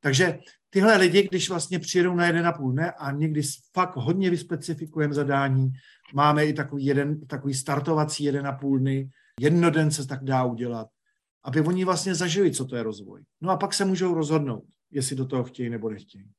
takže 0.00 0.38
tyhle 0.70 0.96
lidi, 0.96 1.28
když 1.28 1.48
vlastně 1.48 1.78
přijedou 1.78 2.14
na 2.14 2.26
jeden 2.26 2.46
a 2.46 2.52
půl 2.52 2.72
dne 2.72 2.90
a 2.90 3.12
někdy 3.12 3.42
fakt 3.72 3.96
hodně 3.96 4.30
vyspecifikujeme 4.30 5.14
zadání, 5.14 5.72
máme 6.14 6.46
i 6.46 6.52
takový, 6.52 6.84
jeden, 6.84 7.26
takový 7.26 7.54
startovací 7.54 8.24
jeden 8.24 8.46
a 8.46 8.52
půl 8.52 8.78
dny, 8.78 9.10
jednoden 9.40 9.90
se 9.90 10.06
tak 10.06 10.24
dá 10.24 10.44
udělat, 10.44 10.88
aby 11.44 11.60
oni 11.60 11.84
vlastně 11.84 12.14
zažili, 12.14 12.50
co 12.50 12.64
to 12.64 12.76
je 12.76 12.82
rozvoj. 12.82 13.22
No 13.40 13.50
a 13.50 13.56
pak 13.56 13.74
se 13.74 13.84
můžou 13.84 14.14
rozhodnout, 14.14 14.64
jestli 14.90 15.16
do 15.16 15.26
toho 15.26 15.44
chtějí 15.44 15.70
nebo 15.70 15.90
nechtějí. 15.90 16.30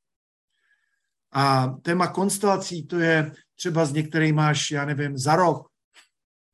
A 1.32 1.68
téma 1.68 2.08
konstelací, 2.08 2.88
to 2.88 3.00
je 3.00 3.32
třeba 3.56 3.86
z 3.86 3.94
některých 3.94 4.34
máš, 4.34 4.72
já 4.72 4.86
nevím, 4.86 5.18
za 5.18 5.36
rok, 5.36 5.68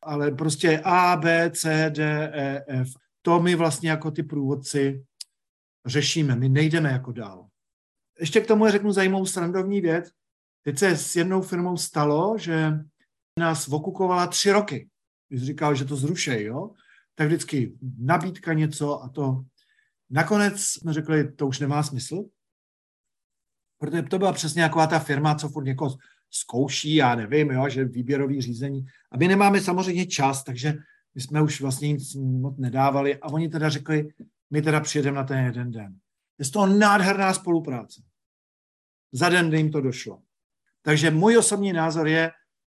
ale 0.01 0.31
prostě 0.31 0.81
A, 0.83 1.15
B, 1.15 1.51
C, 1.51 1.89
D, 1.89 2.31
E, 2.33 2.63
F. 2.67 2.89
To 3.21 3.39
my 3.39 3.55
vlastně 3.55 3.89
jako 3.89 4.11
ty 4.11 4.23
průvodci 4.23 5.03
řešíme, 5.85 6.35
my 6.35 6.49
nejdeme 6.49 6.91
jako 6.91 7.11
dál. 7.11 7.47
Ještě 8.19 8.41
k 8.41 8.47
tomu 8.47 8.69
řeknu 8.69 8.91
zajímavou 8.91 9.25
srandovní 9.25 9.81
věc. 9.81 10.09
Teď 10.63 10.77
se 10.79 10.97
s 10.97 11.15
jednou 11.15 11.41
firmou 11.41 11.77
stalo, 11.77 12.37
že 12.37 12.71
nás 13.39 13.67
okukovala 13.67 14.27
tři 14.27 14.51
roky. 14.51 14.89
Když 15.29 15.43
říkal, 15.43 15.75
že 15.75 15.85
to 15.85 15.95
zrušej, 15.95 16.43
jo? 16.43 16.69
tak 17.15 17.27
vždycky 17.27 17.77
nabídka 17.97 18.53
něco 18.53 19.03
a 19.03 19.09
to. 19.09 19.43
Nakonec 20.09 20.61
jsme 20.61 20.93
řekli, 20.93 21.31
to 21.31 21.47
už 21.47 21.59
nemá 21.59 21.83
smysl, 21.83 22.23
protože 23.83 24.01
to 24.01 24.19
byla 24.19 24.33
přesně 24.33 24.61
jako 24.61 24.87
ta 24.87 24.99
firma, 24.99 25.35
co 25.35 25.49
furt 25.49 25.63
někoho 25.63 25.97
zkouší, 26.29 26.95
já 26.95 27.15
nevím, 27.15 27.51
jo, 27.51 27.69
že 27.69 27.85
výběrový 27.85 28.41
řízení. 28.41 28.85
A 29.11 29.17
my 29.17 29.27
nemáme 29.27 29.61
samozřejmě 29.61 30.05
čas, 30.05 30.43
takže 30.43 30.73
my 31.15 31.21
jsme 31.21 31.41
už 31.41 31.61
vlastně 31.61 31.87
nic 31.87 32.15
moc 32.15 32.57
nedávali 32.57 33.17
a 33.17 33.27
oni 33.27 33.49
teda 33.49 33.69
řekli, 33.69 34.07
my 34.49 34.61
teda 34.61 34.79
přijedeme 34.79 35.17
na 35.17 35.23
ten 35.23 35.45
jeden 35.45 35.71
den. 35.71 35.95
Je 36.39 36.49
to 36.49 36.65
nádherná 36.65 37.33
spolupráce. 37.33 38.01
Za 39.11 39.29
den 39.29 39.53
jim 39.53 39.71
to 39.71 39.81
došlo. 39.81 40.21
Takže 40.81 41.11
můj 41.11 41.37
osobní 41.37 41.73
názor 41.73 42.07
je, 42.07 42.31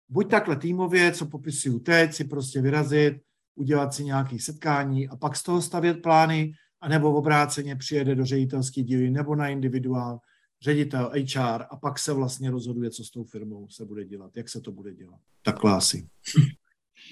buď 0.08 0.30
takhle 0.30 0.56
týmově, 0.56 1.12
co 1.12 1.26
popisuju 1.26 1.78
teď, 1.78 2.14
si 2.14 2.24
prostě 2.24 2.60
vyrazit, 2.60 3.14
udělat 3.54 3.94
si 3.94 4.04
nějaké 4.04 4.38
setkání 4.40 5.08
a 5.08 5.16
pak 5.16 5.36
z 5.36 5.42
toho 5.42 5.62
stavět 5.62 6.02
plány, 6.02 6.52
anebo 6.80 7.12
obráceně 7.12 7.76
přijede 7.76 8.14
do 8.14 8.24
ředitelské 8.24 8.82
díly 8.82 9.10
nebo 9.10 9.36
na 9.36 9.48
individuál 9.48 10.20
ředitel 10.64 11.12
HR 11.34 11.62
a 11.70 11.76
pak 11.76 11.98
se 11.98 12.12
vlastně 12.12 12.50
rozhoduje, 12.50 12.90
co 12.90 13.04
s 13.04 13.10
tou 13.10 13.24
firmou 13.24 13.68
se 13.68 13.84
bude 13.84 14.04
dělat, 14.04 14.36
jak 14.36 14.48
se 14.48 14.60
to 14.60 14.72
bude 14.72 14.94
dělat. 14.94 15.20
Takhle 15.42 15.72
asi. 15.72 16.08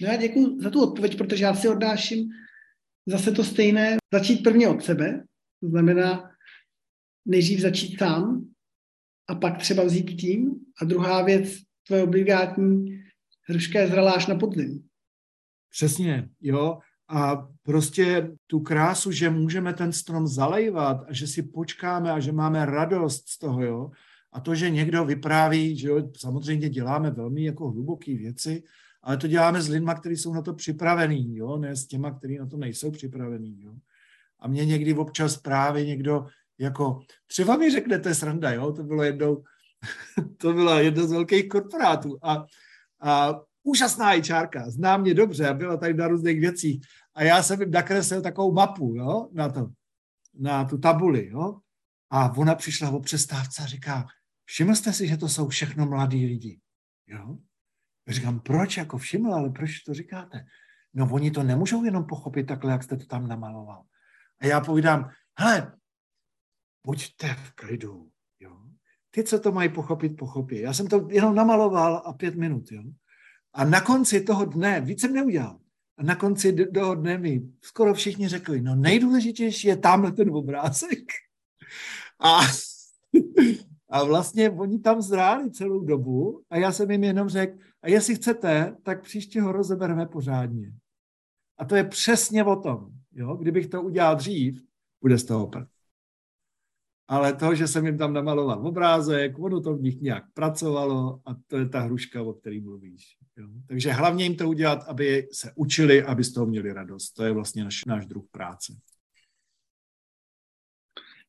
No 0.00 0.08
já 0.08 0.16
děkuji 0.16 0.60
za 0.60 0.70
tu 0.70 0.82
odpověď, 0.82 1.18
protože 1.18 1.44
já 1.44 1.54
si 1.54 1.68
odnáším 1.68 2.30
zase 3.06 3.32
to 3.32 3.44
stejné, 3.44 3.96
začít 4.12 4.42
prvně 4.42 4.68
od 4.68 4.84
sebe, 4.84 5.24
to 5.60 5.68
znamená 5.68 6.30
nejdřív 7.26 7.60
začít 7.60 7.98
sám 7.98 8.52
a 9.28 9.34
pak 9.34 9.58
třeba 9.58 9.84
vzít 9.84 10.20
tým. 10.20 10.50
A 10.80 10.84
druhá 10.84 11.22
věc, 11.22 11.48
tvoje 11.86 12.02
obligátní 12.02 13.04
hruška 13.48 13.80
je 13.80 13.88
zraláš 13.88 14.26
na 14.26 14.34
podzim. 14.34 14.88
Přesně, 15.70 16.28
jo. 16.40 16.78
A 17.12 17.48
prostě 17.62 18.32
tu 18.46 18.60
krásu, 18.60 19.12
že 19.12 19.30
můžeme 19.30 19.74
ten 19.74 19.92
strom 19.92 20.26
zalejvat 20.26 21.04
a 21.08 21.12
že 21.12 21.26
si 21.26 21.42
počkáme 21.42 22.12
a 22.12 22.20
že 22.20 22.32
máme 22.32 22.66
radost 22.66 23.28
z 23.28 23.38
toho, 23.38 23.64
jo. 23.64 23.90
A 24.32 24.40
to, 24.40 24.54
že 24.54 24.70
někdo 24.70 25.04
vypráví, 25.04 25.76
že 25.78 25.88
jo, 25.88 26.10
samozřejmě 26.16 26.68
děláme 26.68 27.10
velmi 27.10 27.44
jako 27.44 27.70
hluboké 27.70 28.16
věci, 28.16 28.62
ale 29.02 29.16
to 29.16 29.26
děláme 29.26 29.62
s 29.62 29.68
lidmi, 29.68 29.92
kteří 30.00 30.16
jsou 30.16 30.34
na 30.34 30.42
to 30.42 30.54
připravení, 30.54 31.36
jo, 31.36 31.56
ne 31.56 31.76
s 31.76 31.86
těma, 31.86 32.10
kteří 32.10 32.38
na 32.38 32.46
to 32.46 32.56
nejsou 32.56 32.90
připravení, 32.90 33.62
jo. 33.62 33.74
A 34.40 34.48
mě 34.48 34.64
někdy 34.64 34.94
občas 34.94 35.36
právě 35.36 35.86
někdo 35.86 36.26
jako, 36.58 37.00
třeba 37.26 37.56
mi 37.56 37.70
řeknete 37.70 38.14
sranda, 38.14 38.50
jo, 38.50 38.72
to 38.72 38.82
bylo 38.82 39.02
jednou, 39.02 39.44
to 40.36 40.52
byla 40.52 40.80
jedna 40.80 41.06
z 41.06 41.12
velkých 41.12 41.48
korporátů 41.48 42.18
a, 42.22 42.44
a 43.00 43.40
úžasná 43.62 44.20
čárka, 44.20 44.70
zná 44.70 44.96
mě 44.96 45.14
dobře 45.14 45.48
a 45.48 45.54
byla 45.54 45.76
tady 45.76 45.94
na 45.94 46.08
různých 46.08 46.40
věcích 46.40 46.86
a 47.14 47.22
já 47.22 47.42
jsem 47.42 47.60
jim 47.60 47.70
nakreslil 47.70 48.22
takovou 48.22 48.52
mapu, 48.52 48.94
jo, 48.96 49.28
na 49.32 49.48
to, 49.48 49.70
na 50.34 50.64
tu 50.64 50.78
tabuli, 50.78 51.28
jo, 51.28 51.60
a 52.10 52.36
ona 52.36 52.54
přišla 52.54 52.90
o 52.90 53.00
přestávce 53.00 53.62
a 53.62 53.66
říká, 53.66 54.06
všiml 54.44 54.74
jste 54.74 54.92
si, 54.92 55.08
že 55.08 55.16
to 55.16 55.28
jsou 55.28 55.48
všechno 55.48 55.86
mladí 55.86 56.26
lidi, 56.26 56.60
jo? 57.06 57.38
Já 58.06 58.14
říkám, 58.14 58.40
proč, 58.40 58.76
jako 58.76 58.98
všiml, 58.98 59.34
ale 59.34 59.50
proč 59.50 59.80
to 59.80 59.94
říkáte? 59.94 60.44
No 60.94 61.08
oni 61.12 61.30
to 61.30 61.42
nemůžou 61.42 61.84
jenom 61.84 62.06
pochopit 62.06 62.44
takhle, 62.44 62.72
jak 62.72 62.82
jste 62.82 62.96
to 62.96 63.06
tam 63.06 63.28
namaloval. 63.28 63.84
A 64.40 64.46
já 64.46 64.60
povídám, 64.60 65.10
hele, 65.38 65.76
buďte 66.86 67.34
v 67.34 67.52
klidu, 67.52 68.10
jo. 68.40 68.62
Ty, 69.10 69.24
co 69.24 69.40
to 69.40 69.52
mají 69.52 69.68
pochopit, 69.68 70.08
pochopí. 70.08 70.60
Já 70.60 70.72
jsem 70.72 70.86
to 70.86 71.08
jenom 71.10 71.34
namaloval 71.34 72.02
a 72.06 72.12
pět 72.12 72.34
minut, 72.34 72.72
jo. 72.72 72.82
A 73.52 73.64
na 73.64 73.80
konci 73.80 74.20
toho 74.20 74.44
dne, 74.44 74.80
víc 74.80 75.00
jsem 75.00 75.12
neudělal, 75.12 75.60
a 75.98 76.02
na 76.02 76.16
konci 76.16 76.66
toho 76.74 76.94
dne 76.94 77.18
mi 77.18 77.42
skoro 77.60 77.94
všichni 77.94 78.28
řekli, 78.28 78.62
no 78.62 78.74
nejdůležitější 78.74 79.68
je 79.68 79.76
tamhle 79.76 80.12
ten 80.12 80.30
obrázek. 80.30 81.04
A, 82.20 82.40
a 83.88 84.04
vlastně 84.04 84.50
oni 84.50 84.78
tam 84.78 85.02
zráli 85.02 85.50
celou 85.50 85.84
dobu 85.84 86.42
a 86.50 86.56
já 86.56 86.72
jsem 86.72 86.90
jim 86.90 87.04
jenom 87.04 87.28
řekl, 87.28 87.58
a 87.82 87.88
jestli 87.88 88.14
chcete, 88.14 88.76
tak 88.82 89.02
příště 89.02 89.40
ho 89.40 89.52
rozebereme 89.52 90.06
pořádně. 90.06 90.72
A 91.58 91.64
to 91.64 91.76
je 91.76 91.84
přesně 91.84 92.44
o 92.44 92.56
tom. 92.56 92.88
Jo? 93.12 93.36
Kdybych 93.36 93.66
to 93.66 93.82
udělal 93.82 94.16
dřív, 94.16 94.62
bude 95.00 95.18
z 95.18 95.24
toho 95.24 95.46
prd 95.46 95.68
ale 97.08 97.32
to, 97.32 97.54
že 97.54 97.68
jsem 97.68 97.86
jim 97.86 97.98
tam 97.98 98.12
namaloval 98.12 98.66
obrázek, 98.66 99.38
ono 99.38 99.60
to 99.60 99.76
v 99.76 99.82
nich 99.82 100.00
nějak 100.00 100.24
pracovalo 100.34 101.20
a 101.26 101.36
to 101.46 101.58
je 101.58 101.68
ta 101.68 101.80
hruška, 101.80 102.22
o 102.22 102.32
který 102.32 102.60
mluvíš. 102.60 103.16
Jo? 103.36 103.48
Takže 103.66 103.92
hlavně 103.92 104.24
jim 104.24 104.36
to 104.36 104.48
udělat, 104.48 104.84
aby 104.88 105.28
se 105.32 105.52
učili, 105.54 106.02
aby 106.02 106.24
z 106.24 106.32
toho 106.32 106.46
měli 106.46 106.72
radost. 106.72 107.12
To 107.12 107.24
je 107.24 107.32
vlastně 107.32 107.64
naš, 107.64 107.84
náš 107.84 108.06
druh 108.06 108.24
práce. 108.30 108.76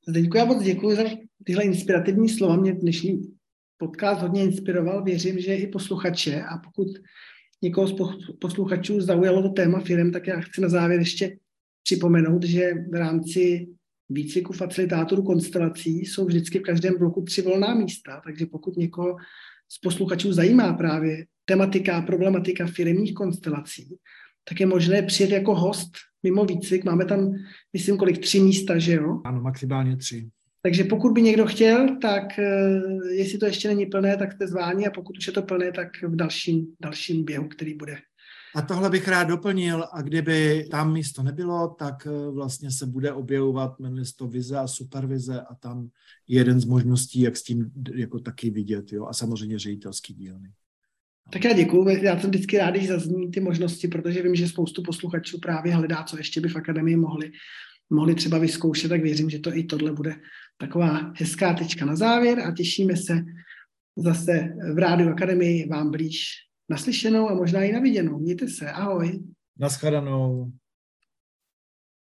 Zdeňku, 0.08 0.38
já 0.38 0.46
moc 0.46 0.64
děkuji 0.64 0.96
za 0.96 1.04
tyhle 1.44 1.64
inspirativní 1.64 2.30
slova. 2.30 2.56
Mě 2.56 2.74
dnešní 2.74 3.36
podcast 3.78 4.22
hodně 4.22 4.44
inspiroval. 4.44 5.04
Věřím, 5.04 5.40
že 5.40 5.56
i 5.56 5.68
posluchače. 5.68 6.44
A 6.44 6.58
pokud 6.58 6.88
někoho 7.62 7.88
z 7.88 7.96
posluchačů 8.42 9.02
zaujalo 9.02 9.42
to 9.42 9.50
téma 9.50 9.80
firm, 9.80 10.12
tak 10.12 10.28
já 10.28 10.40
chci 10.40 10.62
na 10.62 10.70
závěr 10.70 11.00
ještě 11.00 11.38
připomenout, 11.84 12.44
že 12.44 12.74
v 12.92 12.94
rámci 12.94 13.68
výcviku 14.14 14.54
facilitátorů 14.54 15.24
konstelací 15.24 16.00
jsou 16.00 16.26
vždycky 16.26 16.60
v 16.60 16.64
každém 16.64 16.98
bloku 16.98 17.22
tři 17.22 17.42
volná 17.42 17.74
místa, 17.74 18.22
takže 18.24 18.46
pokud 18.46 18.78
někoho 18.78 19.16
z 19.70 19.80
posluchačů 19.80 20.34
zajímá 20.34 20.74
právě 20.74 21.26
tematika, 21.46 22.02
problematika 22.02 22.68
firmních 22.68 23.14
konstelací, 23.14 23.96
tak 24.50 24.60
je 24.60 24.66
možné 24.66 25.02
přijet 25.02 25.32
jako 25.32 25.56
host 25.56 25.92
mimo 26.24 26.46
výcvik. 26.46 26.84
Máme 26.84 27.06
tam, 27.06 27.34
myslím, 27.74 27.98
kolik 27.98 28.18
tři 28.18 28.40
místa, 28.40 28.80
že 28.80 28.94
jo? 28.94 29.22
Ano, 29.26 29.42
maximálně 29.42 29.98
tři. 29.98 30.30
Takže 30.62 30.84
pokud 30.84 31.12
by 31.12 31.22
někdo 31.22 31.46
chtěl, 31.46 31.98
tak 32.02 32.40
eh, 32.40 32.82
jestli 33.12 33.38
to 33.38 33.46
ještě 33.46 33.68
není 33.68 33.86
plné, 33.86 34.18
tak 34.18 34.32
jste 34.32 34.48
zváni 34.48 34.88
a 34.88 34.92
pokud 34.92 35.18
už 35.18 35.28
je 35.28 35.34
to 35.34 35.42
plné, 35.42 35.72
tak 35.72 35.88
v 36.04 36.16
dalším, 36.16 36.68
dalším 36.82 37.26
běhu, 37.26 37.48
který 37.48 37.74
bude 37.74 37.98
a 38.56 38.62
tohle 38.62 38.90
bych 38.90 39.08
rád 39.08 39.24
doplnil 39.24 39.86
a 39.92 40.02
kdyby 40.02 40.68
tam 40.72 40.94
místo 40.94 41.24
nebylo, 41.24 41.76
tak 41.80 42.08
eh, 42.08 42.32
vlastně 42.32 42.72
se 42.72 42.86
bude 42.86 43.14
objevovat, 43.14 43.80
jmenuje 43.80 44.06
to 44.18 44.28
vize 44.28 44.58
a 44.58 44.68
supervize 44.68 45.42
a 45.42 45.56
tam 45.56 45.90
je 46.28 46.40
jeden 46.40 46.60
z 46.60 46.66
možností, 46.66 47.22
jak 47.22 47.38
s 47.38 47.44
tím 47.44 47.72
jako 47.96 48.20
taky 48.20 48.50
vidět, 48.50 48.94
jo, 48.94 49.06
a 49.06 49.14
samozřejmě 49.14 49.60
ředitelský 49.60 50.14
dílny. 50.14 50.50
Tak 51.32 51.44
já 51.44 51.54
děkuju, 51.54 51.90
já 51.90 52.20
jsem 52.20 52.30
vždycky 52.30 52.58
rád, 52.58 52.72
když 52.72 52.88
zazní 52.88 53.32
ty 53.32 53.40
možnosti, 53.40 53.88
protože 53.88 54.22
vím, 54.22 54.36
že 54.36 54.48
spoustu 54.48 54.84
posluchačů 54.84 55.40
právě 55.40 55.76
hledá, 55.76 56.04
co 56.04 56.18
ještě 56.18 56.42
by 56.42 56.50
v 56.50 56.56
akademii 56.56 56.96
mohli, 56.96 57.32
mohli 57.90 58.16
třeba 58.16 58.38
vyzkoušet, 58.38 58.90
tak 58.90 59.02
věřím, 59.02 59.30
že 59.30 59.40
to 59.40 59.58
i 59.58 59.64
tohle 59.64 59.94
bude 59.94 60.16
taková 60.58 61.14
hezká 61.16 61.54
tečka 61.54 61.86
na 61.86 61.96
závěr 61.96 62.40
a 62.40 62.52
těšíme 62.52 62.96
se 62.98 63.26
zase 63.98 64.50
v 64.74 64.78
Rádiu 64.78 65.10
Akademii 65.10 65.68
vám 65.68 65.92
blíž 65.92 66.28
naslyšenou 66.70 67.30
a 67.30 67.36
možná 67.36 67.64
i 67.64 67.72
na 67.72 67.80
viděnou. 67.80 68.20
Mějte 68.20 68.48
se, 68.48 68.72
ahoj. 68.72 69.24
Naschledanou. 69.60 70.52